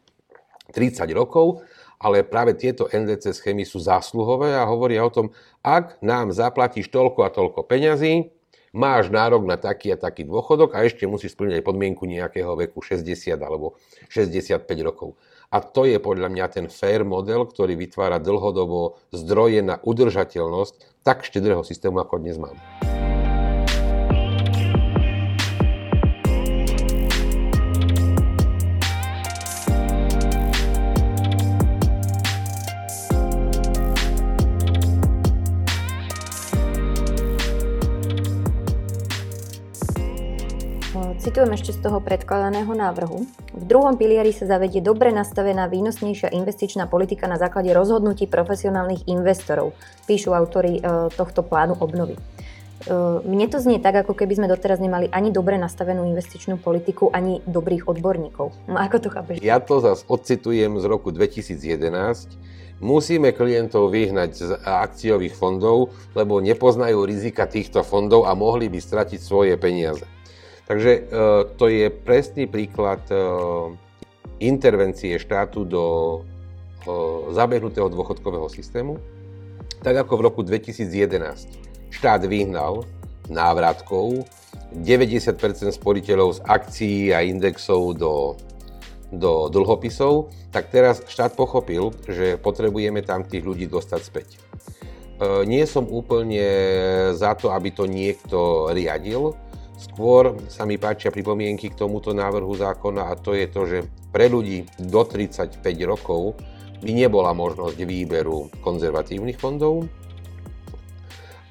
30 0.73 1.05
rokov, 1.13 1.61
ale 2.01 2.25
práve 2.25 2.57
tieto 2.57 2.89
NDC 2.89 3.33
schémy 3.33 3.63
sú 3.63 3.81
zásluhové 3.81 4.53
a 4.57 4.67
hovoria 4.67 5.05
o 5.05 5.13
tom, 5.13 5.31
ak 5.61 6.01
nám 6.01 6.33
zaplatíš 6.33 6.91
toľko 6.91 7.25
a 7.25 7.33
toľko 7.33 7.65
peňazí, 7.65 8.34
máš 8.75 9.07
nárok 9.07 9.47
na 9.47 9.55
taký 9.55 9.95
a 9.95 9.97
taký 9.97 10.27
dôchodok 10.27 10.75
a 10.75 10.83
ešte 10.83 11.07
musíš 11.07 11.39
splniť 11.39 11.63
podmienku 11.63 12.03
nejakého 12.03 12.59
veku 12.59 12.83
60 12.83 13.39
alebo 13.39 13.79
65 14.11 14.67
rokov. 14.83 15.15
A 15.47 15.63
to 15.63 15.87
je 15.87 15.95
podľa 16.03 16.27
mňa 16.27 16.45
ten 16.51 16.65
fair 16.67 17.07
model, 17.07 17.47
ktorý 17.47 17.79
vytvára 17.79 18.19
dlhodobo 18.19 18.99
zdroje 19.15 19.63
na 19.63 19.79
udržateľnosť 19.79 20.99
tak 21.07 21.23
štedrého 21.23 21.63
systému, 21.63 22.03
ako 22.03 22.19
dnes 22.19 22.35
máme. 22.35 22.59
Citujem 41.25 41.57
ešte 41.57 41.73
z 41.73 41.81
toho 41.81 41.97
predkladaného 42.05 42.69
návrhu. 42.77 43.25
V 43.49 43.63
druhom 43.65 43.97
pilieri 43.97 44.29
sa 44.29 44.45
zavedie 44.45 44.77
dobre 44.77 45.09
nastavená 45.09 45.65
výnosnejšia 45.65 46.29
investičná 46.29 46.85
politika 46.85 47.25
na 47.25 47.41
základe 47.41 47.73
rozhodnutí 47.73 48.29
profesionálnych 48.29 49.09
investorov, 49.09 49.73
píšu 50.05 50.37
autori 50.37 50.77
e, 50.77 51.09
tohto 51.17 51.41
plánu 51.41 51.81
obnovy. 51.81 52.13
E, 52.13 52.21
mne 53.25 53.49
to 53.49 53.57
znie 53.57 53.81
tak, 53.81 54.05
ako 54.05 54.13
keby 54.13 54.37
sme 54.37 54.45
doteraz 54.45 54.77
nemali 54.77 55.09
ani 55.09 55.33
dobre 55.33 55.57
nastavenú 55.57 56.05
investičnú 56.05 56.61
politiku, 56.61 57.09
ani 57.09 57.41
dobrých 57.49 57.89
odborníkov. 57.89 58.69
No 58.69 58.77
ako 58.77 58.97
to 59.01 59.09
chápeš? 59.09 59.41
Ja 59.41 59.57
to 59.57 59.81
zase 59.81 60.05
odcitujem 60.05 60.77
z 60.77 60.85
roku 60.85 61.09
2011. 61.09 62.37
Musíme 62.85 63.33
klientov 63.33 63.89
vyhnať 63.89 64.29
z 64.37 64.49
akciových 64.61 65.33
fondov, 65.33 65.89
lebo 66.13 66.37
nepoznajú 66.37 67.01
rizika 67.01 67.49
týchto 67.49 67.81
fondov 67.81 68.29
a 68.29 68.37
mohli 68.37 68.69
by 68.69 68.77
stratiť 68.77 69.17
svoje 69.17 69.57
peniaze. 69.57 70.05
Takže 70.65 70.91
e, 70.91 71.01
to 71.55 71.65
je 71.69 71.93
presný 71.93 72.49
príklad 72.49 73.01
e, 73.13 73.17
intervencie 74.41 75.13
štátu 75.21 75.61
do 75.61 75.85
e, 75.85 76.19
zabehnutého 77.37 77.85
dôchodkového 77.85 78.49
systému. 78.49 78.97
Tak 79.85 80.09
ako 80.09 80.13
v 80.17 80.25
roku 80.25 80.41
2011 80.41 81.93
štát 81.93 82.25
vyhnal 82.25 82.81
návratkov 83.29 84.25
90% 84.73 85.37
sporiteľov 85.69 86.41
z 86.41 86.43
akcií 86.49 87.01
a 87.13 87.21
indexov 87.21 87.93
do, 87.93 88.33
do 89.13 89.47
dlhopisov, 89.53 90.33
tak 90.49 90.73
teraz 90.73 91.05
štát 91.05 91.37
pochopil, 91.37 91.93
že 92.09 92.41
potrebujeme 92.41 93.05
tam 93.05 93.21
tých 93.21 93.45
ľudí 93.45 93.69
dostať 93.69 94.01
späť. 94.01 94.29
Nie 95.47 95.63
som 95.63 95.87
úplne 95.87 96.43
za 97.15 97.39
to, 97.39 97.55
aby 97.55 97.71
to 97.71 97.87
niekto 97.87 98.67
riadil, 98.75 99.31
Skôr 99.75 100.39
sa 100.47 100.63
mi 100.63 100.79
páčia 100.79 101.11
pripomienky 101.11 101.71
k 101.71 101.79
tomuto 101.79 102.15
návrhu 102.15 102.55
zákona 102.55 103.11
a 103.11 103.19
to 103.19 103.35
je 103.35 103.45
to, 103.51 103.61
že 103.67 103.77
pre 104.15 104.31
ľudí 104.31 104.63
do 104.79 105.03
35 105.03 105.59
rokov 105.83 106.39
by 106.79 106.91
nebola 106.91 107.35
možnosť 107.35 107.79
výberu 107.83 108.47
konzervatívnych 108.63 109.35
fondov 109.35 109.87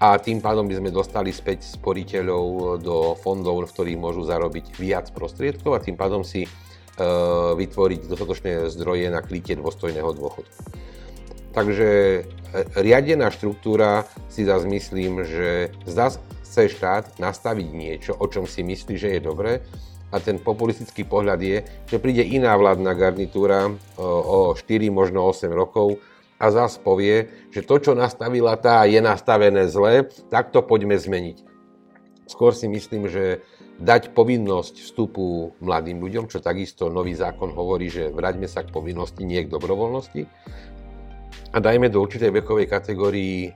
a 0.05 0.21
tým 0.21 0.45
pádom 0.45 0.69
by 0.69 0.81
sme 0.81 0.91
dostali 0.93 1.33
späť 1.33 1.65
sporiteľov 1.65 2.77
do 2.85 3.17
fondov, 3.17 3.65
v 3.65 3.73
ktorých 3.73 3.99
môžu 4.01 4.29
zarobiť 4.29 4.77
viac 4.77 5.09
prostriedkov 5.17 5.73
a 5.77 5.85
tým 5.85 5.97
pádom 5.97 6.21
si 6.21 6.45
e, 6.45 6.49
vytvoriť 7.57 8.01
dostatočné 8.05 8.69
zdroje 8.69 9.09
na 9.09 9.25
krytie 9.25 9.57
dôstojného 9.57 10.11
dôchodku. 10.13 10.61
Takže 11.57 11.89
e, 12.21 12.23
riadená 12.85 13.33
štruktúra 13.33 14.05
si 14.29 14.45
zase 14.45 14.69
myslím, 14.69 15.25
že 15.25 15.73
zdá, 15.89 16.13
chce 16.55 16.79
štát 16.79 17.19
nastaviť 17.19 17.69
niečo, 17.75 18.15
o 18.15 18.31
čom 18.31 18.47
si 18.47 18.63
myslí, 18.63 18.95
že 18.95 19.19
je 19.19 19.21
dobré, 19.27 19.67
a 20.15 20.23
ten 20.23 20.39
populistický 20.39 21.03
pohľad 21.03 21.43
je, 21.43 21.67
že 21.91 21.99
príde 21.99 22.23
iná 22.23 22.55
vládna 22.55 22.95
garnitúra 22.95 23.75
o 23.99 24.55
4, 24.55 24.63
možno 24.95 25.27
8 25.27 25.51
rokov 25.51 25.99
a 26.39 26.55
zás 26.55 26.79
povie, 26.79 27.27
že 27.51 27.67
to, 27.67 27.83
čo 27.83 27.99
nastavila 27.99 28.55
tá, 28.55 28.87
je 28.87 29.03
nastavené 29.03 29.67
zle, 29.67 30.07
tak 30.31 30.55
to 30.55 30.63
poďme 30.63 30.95
zmeniť. 30.95 31.43
Skôr 32.31 32.55
si 32.55 32.71
myslím, 32.71 33.11
že 33.11 33.43
dať 33.83 34.15
povinnosť 34.15 34.87
vstupu 34.87 35.59
mladým 35.59 35.99
ľuďom, 35.99 36.31
čo 36.31 36.39
takisto 36.39 36.87
nový 36.87 37.19
zákon 37.19 37.51
hovorí, 37.51 37.91
že 37.91 38.15
vráťme 38.15 38.47
sa 38.47 38.63
k 38.63 38.71
povinnosti, 38.71 39.27
nie 39.27 39.43
k 39.43 39.51
dobrovoľnosti, 39.51 40.31
a 41.51 41.59
dajme 41.59 41.91
do 41.91 41.99
určitej 41.99 42.31
vekovej 42.31 42.71
kategórii 42.71 43.51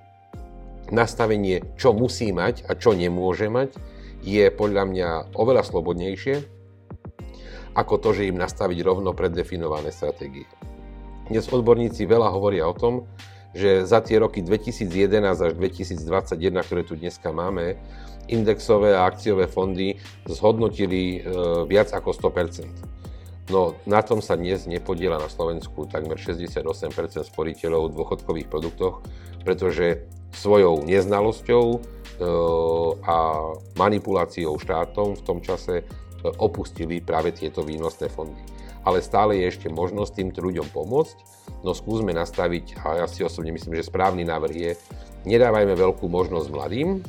nastavenie, 0.90 1.64
čo 1.76 1.92
musí 1.96 2.30
mať 2.32 2.68
a 2.68 2.76
čo 2.76 2.92
nemôže 2.96 3.48
mať, 3.48 3.76
je 4.22 4.48
podľa 4.50 4.84
mňa 4.88 5.08
oveľa 5.36 5.62
slobodnejšie 5.64 6.58
ako 7.78 7.94
to, 8.02 8.10
že 8.10 8.26
im 8.26 8.42
nastaviť 8.42 8.78
rovno 8.82 9.14
preddefinované 9.14 9.94
stratégie. 9.94 10.50
Dnes 11.30 11.46
odborníci 11.46 12.10
veľa 12.10 12.34
hovoria 12.34 12.66
o 12.66 12.74
tom, 12.74 13.06
že 13.54 13.86
za 13.86 14.02
tie 14.02 14.18
roky 14.18 14.42
2011 14.42 15.22
až 15.22 15.52
2021, 15.54 16.66
ktoré 16.66 16.82
tu 16.82 16.98
dneska 16.98 17.30
máme, 17.30 17.78
indexové 18.28 18.92
a 18.98 19.08
akciové 19.08 19.48
fondy 19.48 19.96
zhodnotili 20.28 21.22
e, 21.22 21.30
viac 21.64 21.94
ako 21.94 22.12
100%. 22.12 23.48
No 23.48 23.72
na 23.88 24.04
tom 24.04 24.20
sa 24.20 24.36
dnes 24.36 24.68
nepodiela 24.68 25.16
na 25.16 25.32
Slovensku 25.32 25.88
takmer 25.88 26.20
68% 26.20 26.60
sporiteľov 27.24 27.88
v 27.88 27.96
dôchodkových 27.96 28.48
produktoch, 28.52 29.00
pretože 29.48 30.04
svojou 30.32 30.84
neznalosťou 30.84 31.64
e, 31.74 31.78
a 33.04 33.16
manipuláciou 33.78 34.56
štátom 34.60 35.16
v 35.18 35.22
tom 35.24 35.38
čase 35.40 35.82
e, 35.82 35.84
opustili 36.38 37.00
práve 37.00 37.32
tieto 37.32 37.64
výnosné 37.64 38.08
fondy. 38.12 38.40
Ale 38.86 39.04
stále 39.04 39.36
je 39.40 39.50
ešte 39.50 39.68
možnosť 39.68 40.12
týmto 40.16 40.40
ľuďom 40.40 40.72
pomôcť, 40.72 41.16
no 41.66 41.74
skúsme 41.74 42.14
nastaviť, 42.14 42.78
a 42.80 43.04
ja 43.04 43.06
si 43.10 43.26
osobne 43.26 43.52
myslím, 43.52 43.76
že 43.76 43.90
správny 43.90 44.24
návrh 44.24 44.54
je, 44.54 44.72
nedávajme 45.28 45.74
veľkú 45.74 46.06
možnosť 46.08 46.48
mladým, 46.48 47.02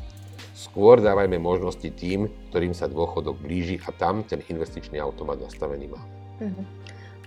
skôr 0.59 0.99
dávajme 0.99 1.39
možnosti 1.39 1.87
tým, 1.95 2.27
ktorým 2.51 2.75
sa 2.75 2.91
dôchodok 2.91 3.39
blíži 3.39 3.79
a 3.87 3.95
tam 3.95 4.27
ten 4.27 4.43
investičný 4.51 4.99
automat 4.99 5.39
nastavený 5.39 5.87
má. 5.87 6.01
Mm-hmm. 6.43 6.78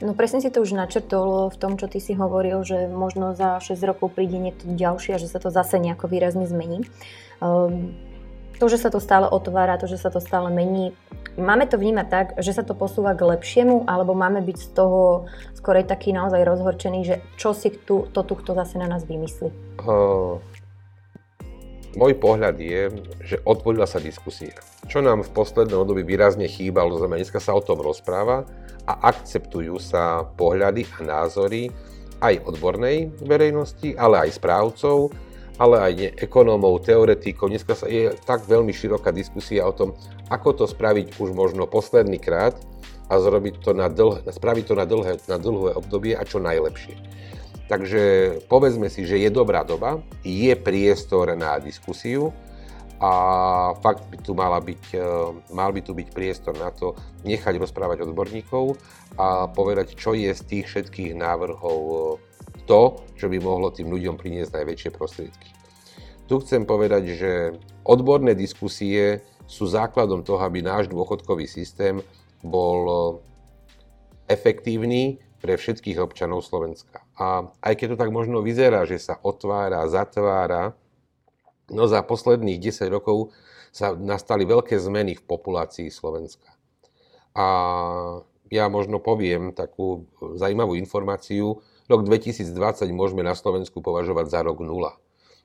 No 0.03 0.19
presne 0.19 0.43
si 0.43 0.51
to 0.51 0.67
už 0.67 0.75
načrtol 0.75 1.47
v 1.55 1.57
tom, 1.57 1.79
čo 1.79 1.87
ty 1.87 2.03
si 2.03 2.19
hovoril, 2.19 2.67
že 2.67 2.91
možno 2.91 3.39
za 3.39 3.63
6 3.63 3.79
rokov 3.87 4.19
príde 4.19 4.35
niekto 4.35 4.67
ďalší 4.67 5.15
a 5.15 5.23
že 5.23 5.31
sa 5.31 5.39
to 5.39 5.55
zase 5.55 5.79
nejako 5.79 6.11
výrazne 6.11 6.43
zmení. 6.51 6.83
Um, 7.39 7.95
to, 8.59 8.67
že 8.67 8.83
sa 8.83 8.91
to 8.91 8.99
stále 8.99 9.31
otvára, 9.31 9.79
to, 9.79 9.87
že 9.87 9.99
sa 9.99 10.11
to 10.11 10.19
stále 10.19 10.51
mení, 10.51 10.95
máme 11.39 11.67
to 11.67 11.79
vnímať 11.79 12.07
tak, 12.11 12.27
že 12.39 12.55
sa 12.55 12.63
to 12.63 12.75
posúva 12.79 13.15
k 13.15 13.27
lepšiemu, 13.27 13.87
alebo 13.87 14.15
máme 14.15 14.43
byť 14.43 14.59
z 14.59 14.69
toho 14.75 15.27
skorej 15.55 15.87
taký 15.87 16.11
naozaj 16.15 16.43
rozhorčený, 16.47 17.01
že 17.03 17.17
čo 17.39 17.55
si 17.55 17.71
tu, 17.71 18.07
to 18.11 18.23
tu 18.23 18.35
kto 18.39 18.55
zase 18.59 18.79
na 18.79 18.87
nás 18.91 19.07
vymyslí? 19.07 19.51
Uh, 19.83 20.39
môj 21.97 22.17
pohľad 22.17 22.57
je, 22.57 22.89
že 23.23 23.37
otvorila 23.45 23.85
sa 23.85 24.01
diskusia. 24.01 24.57
Čo 24.89 25.05
nám 25.05 25.25
v 25.25 25.35
poslednom 25.35 25.85
období 25.85 26.05
výrazne 26.05 26.49
chýbalo, 26.49 26.97
znamená, 26.97 27.21
dneska 27.21 27.41
sa 27.41 27.57
o 27.57 27.65
tom 27.65 27.81
rozpráva 27.81 28.45
a 28.89 28.93
akceptujú 29.09 29.79
sa 29.79 30.27
pohľady 30.37 30.89
a 30.99 30.99
názory 31.05 31.71
aj 32.23 32.43
odbornej 32.47 33.11
verejnosti, 33.23 33.95
ale 33.99 34.27
aj 34.29 34.39
správcov, 34.39 35.11
ale 35.61 35.77
aj 35.79 35.95
ekonómov, 36.23 36.87
teoretikov. 36.87 37.53
Dneska 37.53 37.77
sa 37.77 37.87
je 37.91 38.15
tak 38.25 38.47
veľmi 38.47 38.73
široká 38.73 39.13
diskusia 39.13 39.67
o 39.69 39.75
tom, 39.75 39.95
ako 40.33 40.65
to 40.65 40.65
spraviť 40.65 41.21
už 41.21 41.35
možno 41.37 41.69
posledný 41.69 42.17
krát 42.17 42.57
a 43.13 43.21
zrobiť 43.21 43.61
to 43.61 43.77
na 43.77 43.93
dlh, 43.93 44.25
spraviť 44.25 44.65
to 44.65 44.75
na 44.79 44.87
dlhé, 44.89 45.21
na 45.29 45.37
dlhé 45.37 45.77
obdobie 45.77 46.17
a 46.17 46.25
čo 46.25 46.41
najlepšie. 46.41 46.97
Takže 47.71 48.03
povedzme 48.51 48.91
si, 48.91 49.07
že 49.07 49.23
je 49.23 49.31
dobrá 49.31 49.63
doba, 49.63 50.03
je 50.27 50.53
priestor 50.59 51.33
na 51.39 51.57
diskusiu 51.63 52.35
a 53.03 53.13
fakt 53.83 54.07
by 54.11 54.17
tu 54.23 54.35
mala 54.35 54.63
byť, 54.63 54.85
e, 54.95 54.99
mal 55.51 55.75
by 55.75 55.83
tu 55.83 55.91
byť 55.91 56.09
priestor 56.15 56.55
na 56.55 56.71
to 56.71 56.95
nechať 57.27 57.59
rozprávať 57.59 58.07
odborníkov 58.07 58.79
a 59.19 59.51
povedať, 59.51 59.99
čo 59.99 60.15
je 60.15 60.31
z 60.31 60.43
tých 60.47 60.71
všetkých 60.71 61.19
návrhov 61.19 61.81
e, 61.83 61.99
to, 62.67 63.03
čo 63.19 63.27
by 63.27 63.43
mohlo 63.43 63.75
tým 63.75 63.91
ľuďom 63.91 64.15
priniesť 64.15 64.55
najväčšie 64.55 64.91
prostriedky. 64.95 65.51
Tu 66.31 66.35
chcem 66.47 66.63
povedať, 66.63 67.19
že 67.19 67.33
odborné 67.83 68.39
diskusie 68.39 69.27
sú 69.51 69.67
základom 69.67 70.23
toho, 70.23 70.39
aby 70.47 70.63
náš 70.63 70.87
dôchodkový 70.87 71.51
systém 71.51 71.99
bol 72.47 72.79
e, 72.87 72.97
efektívny 74.31 75.19
pre 75.43 75.59
všetkých 75.59 75.99
občanov 75.99 76.47
Slovenska. 76.47 77.03
A 77.19 77.51
aj 77.59 77.75
keď 77.75 77.87
to 77.93 78.01
tak 78.07 78.15
možno 78.15 78.47
vyzerá, 78.47 78.87
že 78.87 79.03
sa 79.03 79.19
otvára, 79.19 79.91
zatvára, 79.91 80.79
no 81.67 81.91
za 81.91 82.07
posledných 82.07 82.63
10 82.63 82.87
rokov 82.95 83.35
sa 83.75 83.91
nastali 83.99 84.47
veľké 84.47 84.79
zmeny 84.79 85.19
v 85.19 85.27
populácii 85.27 85.91
Slovenska. 85.91 86.55
A 87.35 87.47
ja 88.53 88.71
možno 88.71 89.03
poviem 89.03 89.51
takú 89.51 90.07
zaujímavú 90.21 90.79
informáciu. 90.79 91.65
Rok 91.91 92.07
2020 92.07 92.87
môžeme 92.95 93.27
na 93.27 93.35
Slovensku 93.35 93.83
považovať 93.83 94.31
za 94.31 94.41
rok 94.47 94.63
nula. 94.63 94.95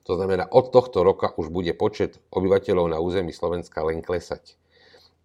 To 0.06 0.16
znamená, 0.16 0.46
od 0.48 0.70
tohto 0.70 1.02
roka 1.02 1.34
už 1.36 1.50
bude 1.50 1.72
počet 1.74 2.22
obyvateľov 2.32 2.86
na 2.92 2.98
území 3.00 3.34
Slovenska 3.34 3.82
len 3.82 4.00
klesať 4.04 4.60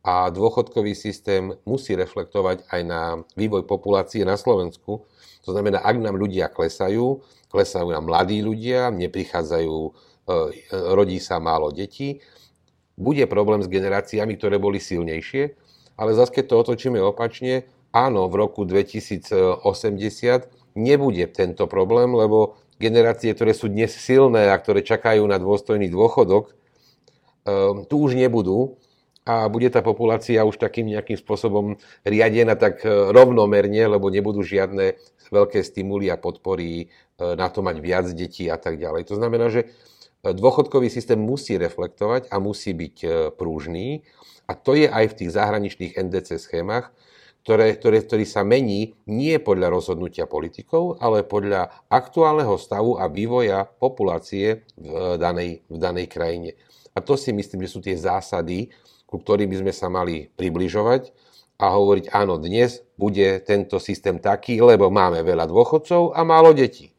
a 0.03 0.27
dôchodkový 0.27 0.91
systém 0.99 1.55
musí 1.63 1.95
reflektovať 1.95 2.67
aj 2.67 2.81
na 2.83 3.01
vývoj 3.39 3.63
populácie 3.63 4.27
na 4.27 4.35
Slovensku. 4.35 5.07
To 5.47 5.49
znamená, 5.55 5.79
ak 5.79 5.95
nám 5.95 6.19
ľudia 6.19 6.51
klesajú, 6.51 7.23
klesajú 7.47 7.87
nám 7.87 8.11
mladí 8.11 8.43
ľudia, 8.43 8.91
neprichádzajú, 8.91 9.75
e, 9.79 9.91
rodí 10.91 11.23
sa 11.23 11.39
málo 11.39 11.71
detí, 11.71 12.19
bude 12.99 13.23
problém 13.31 13.63
s 13.63 13.71
generáciami, 13.71 14.35
ktoré 14.35 14.59
boli 14.59 14.83
silnejšie, 14.83 15.55
ale 15.95 16.11
zase 16.19 16.35
keď 16.35 16.45
to 16.51 16.55
otočíme 16.67 16.99
opačne, 16.99 17.63
áno, 17.95 18.27
v 18.27 18.35
roku 18.43 18.67
2080 18.67 19.55
nebude 20.75 21.25
tento 21.31 21.63
problém, 21.71 22.11
lebo 22.11 22.59
generácie, 22.75 23.31
ktoré 23.31 23.55
sú 23.55 23.71
dnes 23.71 23.95
silné 23.95 24.51
a 24.51 24.59
ktoré 24.59 24.83
čakajú 24.83 25.23
na 25.23 25.39
dôstojný 25.39 25.87
dôchodok, 25.87 26.51
e, 26.51 26.53
tu 27.87 27.95
už 28.03 28.19
nebudú 28.19 28.75
a 29.23 29.47
bude 29.47 29.71
tá 29.71 29.79
populácia 29.79 30.43
už 30.43 30.59
takým 30.59 30.91
nejakým 30.91 31.15
spôsobom 31.15 31.79
riadená 32.03 32.59
tak 32.59 32.83
e, 32.83 32.91
rovnomerne, 32.91 33.87
lebo 33.87 34.11
nebudú 34.11 34.43
žiadne 34.43 34.99
veľké 35.31 35.63
stimuly 35.63 36.11
a 36.11 36.19
podpory 36.19 36.67
e, 36.83 36.85
na 37.19 37.47
to 37.47 37.63
mať 37.63 37.79
viac 37.79 38.05
detí 38.11 38.51
a 38.51 38.59
tak 38.59 38.75
ďalej. 38.75 39.07
To 39.07 39.15
znamená, 39.15 39.47
že 39.47 39.63
e, 39.63 39.67
dôchodkový 40.35 40.91
systém 40.91 41.15
musí 41.15 41.55
reflektovať 41.55 42.27
a 42.27 42.43
musí 42.43 42.75
byť 42.75 42.95
prúžný 43.39 44.03
a 44.51 44.59
to 44.59 44.75
je 44.75 44.91
aj 44.91 45.15
v 45.15 45.17
tých 45.23 45.31
zahraničných 45.39 45.95
NDC 45.95 46.35
schémach, 46.35 46.91
ktoré, 47.47 47.75
ktoré, 47.79 48.03
ktorý 48.03 48.25
sa 48.27 48.43
mení 48.43 48.95
nie 49.07 49.35
podľa 49.39 49.71
rozhodnutia 49.71 50.27
politikov, 50.27 50.99
ale 50.99 51.23
podľa 51.23 51.71
aktuálneho 51.87 52.55
stavu 52.59 52.99
a 52.99 53.07
vývoja 53.07 53.67
populácie 53.67 54.67
v 54.75 55.15
danej, 55.15 55.63
v 55.67 55.77
danej 55.79 56.07
krajine. 56.11 56.55
A 56.95 57.03
to 57.03 57.19
si 57.19 57.35
myslím, 57.35 57.67
že 57.67 57.73
sú 57.73 57.79
tie 57.83 57.99
zásady, 57.99 58.71
ku 59.13 59.21
ktorým 59.21 59.45
by 59.53 59.57
sme 59.61 59.73
sa 59.77 59.93
mali 59.93 60.33
približovať 60.33 61.13
a 61.61 61.69
hovoriť, 61.69 62.09
áno, 62.09 62.41
dnes 62.41 62.81
bude 62.97 63.37
tento 63.45 63.77
systém 63.77 64.17
taký, 64.17 64.57
lebo 64.57 64.89
máme 64.89 65.21
veľa 65.21 65.45
dôchodcov 65.45 66.17
a 66.17 66.25
málo 66.25 66.49
detí. 66.57 66.89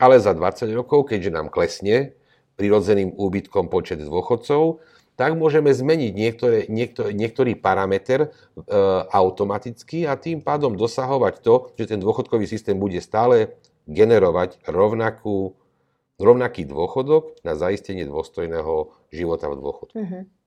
Ale 0.00 0.16
za 0.16 0.32
20 0.32 0.72
rokov, 0.72 1.12
keďže 1.12 1.36
nám 1.36 1.52
klesne 1.52 2.16
prirodzeným 2.56 3.12
úbytkom 3.12 3.68
počet 3.68 4.00
dôchodcov, 4.00 4.80
tak 5.20 5.36
môžeme 5.36 5.68
zmeniť 5.68 6.12
niektoré, 6.16 6.58
niektorý, 6.72 7.12
niektorý 7.12 7.52
parameter 7.60 8.24
e, 8.24 8.28
automaticky 9.12 10.08
a 10.08 10.16
tým 10.16 10.40
pádom 10.40 10.78
dosahovať 10.78 11.44
to, 11.44 11.54
že 11.76 11.92
ten 11.92 12.00
dôchodkový 12.00 12.48
systém 12.48 12.78
bude 12.78 13.02
stále 13.04 13.58
generovať 13.84 14.62
rovnakú, 14.64 15.58
rovnaký 16.16 16.64
dôchodok 16.64 17.36
na 17.44 17.58
zaistenie 17.58 18.06
dôstojného 18.06 18.94
života 19.10 19.50
v 19.50 19.54
dôchodku. 19.58 19.98
Mm-hmm. 19.98 20.37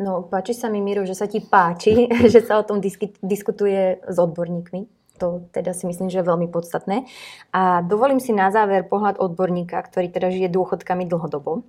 No, 0.00 0.24
páči 0.26 0.56
sa 0.56 0.72
mi, 0.72 0.80
Miro, 0.80 1.04
že 1.04 1.14
sa 1.14 1.28
ti 1.28 1.44
páči, 1.44 2.08
že 2.32 2.40
sa 2.42 2.58
o 2.60 2.66
tom 2.66 2.80
diskutuje 3.22 4.00
s 4.00 4.16
odborníkmi. 4.16 4.86
To 5.20 5.44
teda 5.52 5.76
si 5.76 5.84
myslím, 5.84 6.08
že 6.08 6.24
je 6.24 6.30
veľmi 6.32 6.48
podstatné. 6.48 7.04
A 7.52 7.84
dovolím 7.84 8.24
si 8.24 8.32
na 8.32 8.48
záver 8.48 8.88
pohľad 8.88 9.20
odborníka, 9.20 9.76
ktorý 9.84 10.08
teda 10.08 10.32
žije 10.32 10.48
dôchodkami 10.48 11.04
dlhodobo. 11.04 11.60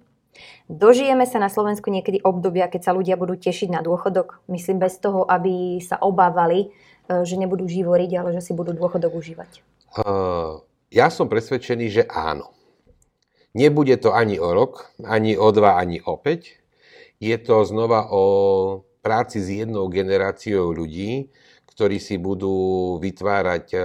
Dožijeme 0.71 1.27
sa 1.27 1.43
na 1.43 1.51
Slovensku 1.51 1.91
niekedy 1.91 2.23
obdobia, 2.23 2.71
keď 2.71 2.81
sa 2.87 2.95
ľudia 2.95 3.19
budú 3.19 3.35
tešiť 3.35 3.67
na 3.75 3.83
dôchodok. 3.83 4.39
Myslím 4.47 4.79
bez 4.79 4.95
toho, 5.03 5.27
aby 5.27 5.83
sa 5.83 5.99
obávali, 5.99 6.71
e, 7.11 7.27
že 7.27 7.35
nebudú 7.35 7.67
živoriť, 7.67 8.11
ale 8.15 8.29
že 8.31 8.39
si 8.39 8.55
budú 8.55 8.71
dôchodok 8.71 9.11
užívať. 9.11 9.59
Uh, 9.99 10.63
ja 10.87 11.11
som 11.11 11.27
presvedčený, 11.27 11.85
že 11.91 12.03
áno. 12.07 12.55
Nebude 13.51 13.99
to 13.99 14.15
ani 14.15 14.39
o 14.39 14.55
rok, 14.55 14.95
ani 15.03 15.35
o 15.35 15.51
dva, 15.51 15.75
ani 15.75 15.99
o 15.99 16.15
päť 16.15 16.60
je 17.21 17.37
to 17.37 17.61
znova 17.69 18.09
o 18.09 18.23
práci 19.05 19.37
s 19.37 19.47
jednou 19.53 19.85
generáciou 19.93 20.73
ľudí, 20.73 21.29
ktorí 21.69 22.01
si 22.01 22.17
budú 22.17 22.97
vytvárať 22.97 23.65
e, 23.71 23.77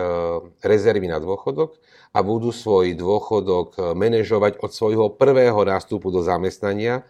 rezervy 0.64 1.06
na 1.06 1.20
dôchodok 1.20 1.76
a 2.16 2.18
budú 2.24 2.50
svoj 2.50 2.96
dôchodok 2.96 3.68
e, 3.76 3.80
manažovať 3.92 4.58
od 4.64 4.70
svojho 4.72 5.06
prvého 5.12 5.60
nástupu 5.62 6.08
do 6.08 6.24
zamestnania 6.24 7.04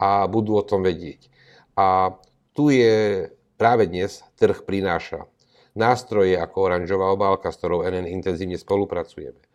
a 0.00 0.24
budú 0.24 0.56
o 0.56 0.64
tom 0.64 0.80
vedieť. 0.80 1.28
A 1.76 2.16
tu 2.56 2.72
je 2.72 3.28
práve 3.60 3.84
dnes 3.86 4.24
trh 4.40 4.64
prináša 4.64 5.28
nástroje 5.76 6.40
ako 6.40 6.72
oranžová 6.72 7.12
obálka, 7.12 7.52
s 7.52 7.60
ktorou 7.60 7.84
NN 7.84 8.08
intenzívne 8.08 8.56
spolupracujeme 8.56 9.46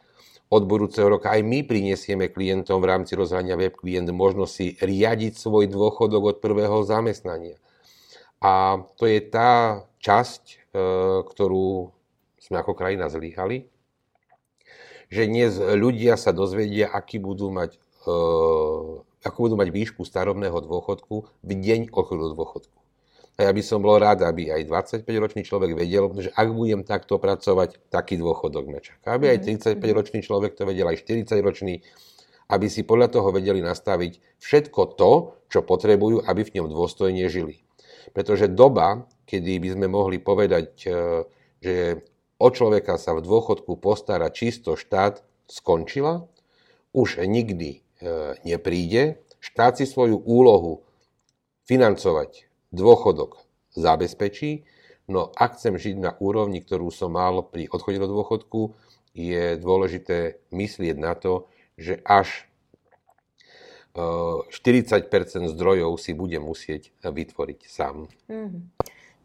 od 0.51 0.63
budúceho 0.67 1.07
roka 1.07 1.31
aj 1.31 1.47
my 1.47 1.63
prinesieme 1.63 2.27
klientom 2.27 2.83
v 2.83 2.89
rámci 2.91 3.15
rozhrania 3.15 3.55
web 3.55 3.71
klient 3.71 4.11
možnosť 4.11 4.51
si 4.51 4.75
riadiť 4.83 5.39
svoj 5.39 5.71
dôchodok 5.71 6.35
od 6.35 6.37
prvého 6.43 6.83
zamestnania. 6.83 7.55
A 8.43 8.83
to 8.99 9.07
je 9.07 9.23
tá 9.23 9.85
časť, 10.03 10.43
e, 10.51 10.83
ktorú 11.23 11.95
sme 12.35 12.57
ako 12.59 12.75
krajina 12.75 13.07
zlíhali, 13.07 13.71
že 15.07 15.29
dnes 15.31 15.55
ľudia 15.55 16.19
sa 16.19 16.35
dozvedia, 16.35 16.91
aký 16.91 17.15
budú 17.23 17.47
mať, 17.47 17.79
e, 18.03 18.11
ako 19.23 19.37
budú 19.39 19.55
mať 19.55 19.69
výšku 19.71 20.03
starobného 20.03 20.59
dôchodku 20.59 21.31
v 21.47 21.51
deň 21.55 21.95
odchodu 21.95 22.27
dôchodku. 22.27 22.80
A 23.41 23.49
ja 23.49 23.57
by 23.57 23.63
som 23.65 23.81
bol 23.81 23.97
rád, 23.97 24.21
aby 24.21 24.53
aj 24.53 24.69
25-ročný 24.69 25.41
človek 25.41 25.73
vedel, 25.73 26.13
že 26.13 26.29
ak 26.29 26.53
budem 26.53 26.85
takto 26.85 27.17
pracovať, 27.17 27.89
taký 27.89 28.21
dôchodok 28.21 28.69
ma 28.69 28.77
čaká. 28.77 29.17
Aby 29.17 29.33
aj 29.33 29.49
35-ročný 29.49 30.21
mhm. 30.21 30.25
človek 30.29 30.53
to 30.53 30.69
vedel, 30.69 30.85
aj 30.85 31.01
40-ročný, 31.01 31.81
aby 32.53 32.67
si 32.69 32.85
podľa 32.85 33.17
toho 33.17 33.33
vedeli 33.33 33.65
nastaviť 33.65 34.37
všetko 34.37 34.81
to, 34.93 35.41
čo 35.49 35.65
potrebujú, 35.65 36.21
aby 36.21 36.45
v 36.45 36.61
ňom 36.61 36.69
dôstojne 36.69 37.25
žili. 37.33 37.65
Pretože 38.13 38.45
doba, 38.45 39.09
kedy 39.25 39.57
by 39.57 39.69
sme 39.73 39.87
mohli 39.89 40.21
povedať, 40.21 40.85
e, 40.85 40.89
že 41.65 41.75
o 42.37 42.47
človeka 42.53 43.01
sa 43.01 43.17
v 43.17 43.25
dôchodku 43.25 43.73
postará 43.81 44.29
čisto 44.29 44.77
štát, 44.77 45.25
skončila, 45.49 46.29
už 46.93 47.25
nikdy 47.25 47.81
e, 47.81 48.37
nepríde. 48.45 49.17
Štát 49.41 49.81
si 49.81 49.89
svoju 49.89 50.21
úlohu 50.21 50.85
financovať 51.65 52.50
dôchodok 52.71 53.43
zabezpečí, 53.75 54.67
no 55.07 55.31
ak 55.35 55.59
chcem 55.59 55.75
žiť 55.75 55.95
na 55.99 56.11
úrovni, 56.19 56.63
ktorú 56.63 56.91
som 56.91 57.15
mal 57.15 57.43
pri 57.43 57.67
odchode 57.71 57.99
do 57.99 58.07
dôchodku, 58.07 58.75
je 59.11 59.59
dôležité 59.59 60.39
myslieť 60.55 60.95
na 60.95 61.13
to, 61.19 61.51
že 61.75 61.99
až 62.07 62.47
40 63.91 64.47
e, 64.55 65.51
zdrojov 65.51 65.99
si 65.99 66.15
bude 66.15 66.39
musieť 66.39 66.95
vytvoriť 67.03 67.59
sám. 67.67 68.07
Mm-hmm. 68.31 68.61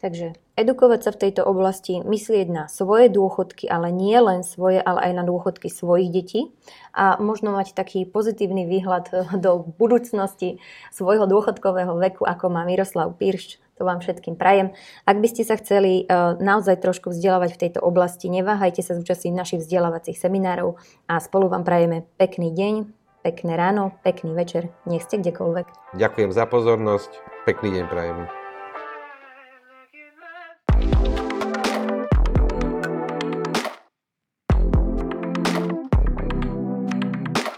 Takže 0.07 0.39
edukovať 0.55 1.01
sa 1.03 1.11
v 1.11 1.21
tejto 1.27 1.43
oblasti, 1.43 1.99
myslieť 1.99 2.47
na 2.47 2.65
svoje 2.71 3.11
dôchodky, 3.11 3.67
ale 3.67 3.91
nie 3.91 4.15
len 4.15 4.47
svoje, 4.47 4.79
ale 4.79 5.11
aj 5.11 5.13
na 5.19 5.25
dôchodky 5.27 5.67
svojich 5.67 6.15
detí 6.15 6.55
a 6.95 7.19
možno 7.19 7.51
mať 7.51 7.75
taký 7.75 8.07
pozitívny 8.07 8.71
výhľad 8.71 9.11
do 9.45 9.67
budúcnosti 9.67 10.63
svojho 10.95 11.27
dôchodkového 11.27 11.99
veku, 11.99 12.23
ako 12.23 12.55
má 12.55 12.63
Miroslav 12.63 13.19
Piršč. 13.19 13.59
To 13.77 13.85
vám 13.85 13.99
všetkým 13.99 14.39
prajem. 14.39 14.79
Ak 15.11 15.19
by 15.19 15.27
ste 15.27 15.43
sa 15.43 15.59
chceli 15.59 16.07
uh, 16.07 16.39
naozaj 16.39 16.79
trošku 16.79 17.11
vzdelávať 17.11 17.59
v 17.59 17.61
tejto 17.67 17.81
oblasti, 17.83 18.31
neváhajte 18.31 18.87
sa 18.87 18.95
zúčastniť 18.95 19.35
našich 19.35 19.61
vzdelávacích 19.67 20.17
seminárov 20.17 20.79
a 21.11 21.19
spolu 21.19 21.51
vám 21.51 21.67
prajeme 21.67 22.07
pekný 22.15 22.55
deň, 22.55 22.89
pekné 23.27 23.53
ráno, 23.59 23.91
pekný 24.07 24.39
večer, 24.39 24.71
nech 24.87 25.03
ste 25.03 25.19
kdekoľvek. 25.19 25.99
Ďakujem 25.99 26.31
za 26.31 26.47
pozornosť, 26.47 27.11
pekný 27.43 27.83
deň 27.83 27.85
prajem. 27.91 28.46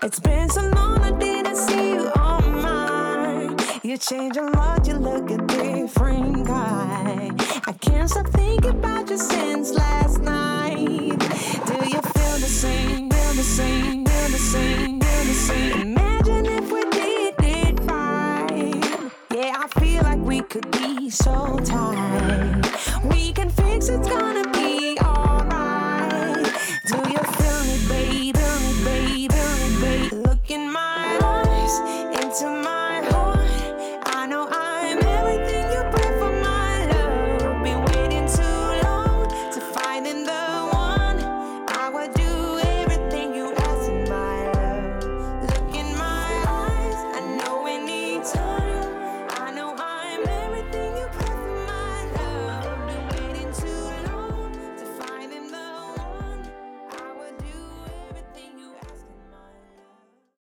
It's 0.09 0.21
been 0.21 0.49
so 0.49 0.63
long 0.63 1.03
I 1.03 1.11
didn't 1.11 1.57
see 1.57 1.91
you 1.93 2.11
on 2.17 2.63
mine. 2.63 3.59
You 3.83 3.99
change 3.99 4.39
a 4.39 4.45
lot, 4.45 4.87
you 4.87 4.95
look 4.95 5.31
a 5.31 5.37
different 5.37 6.47
guy. 6.47 7.31
I 7.67 7.73
can't 7.73 8.09
stop 8.09 8.27
thinking 8.29 8.71
about 8.71 9.11
you 9.11 9.19
since 9.19 9.75
last 9.75 10.23
night. 10.23 11.18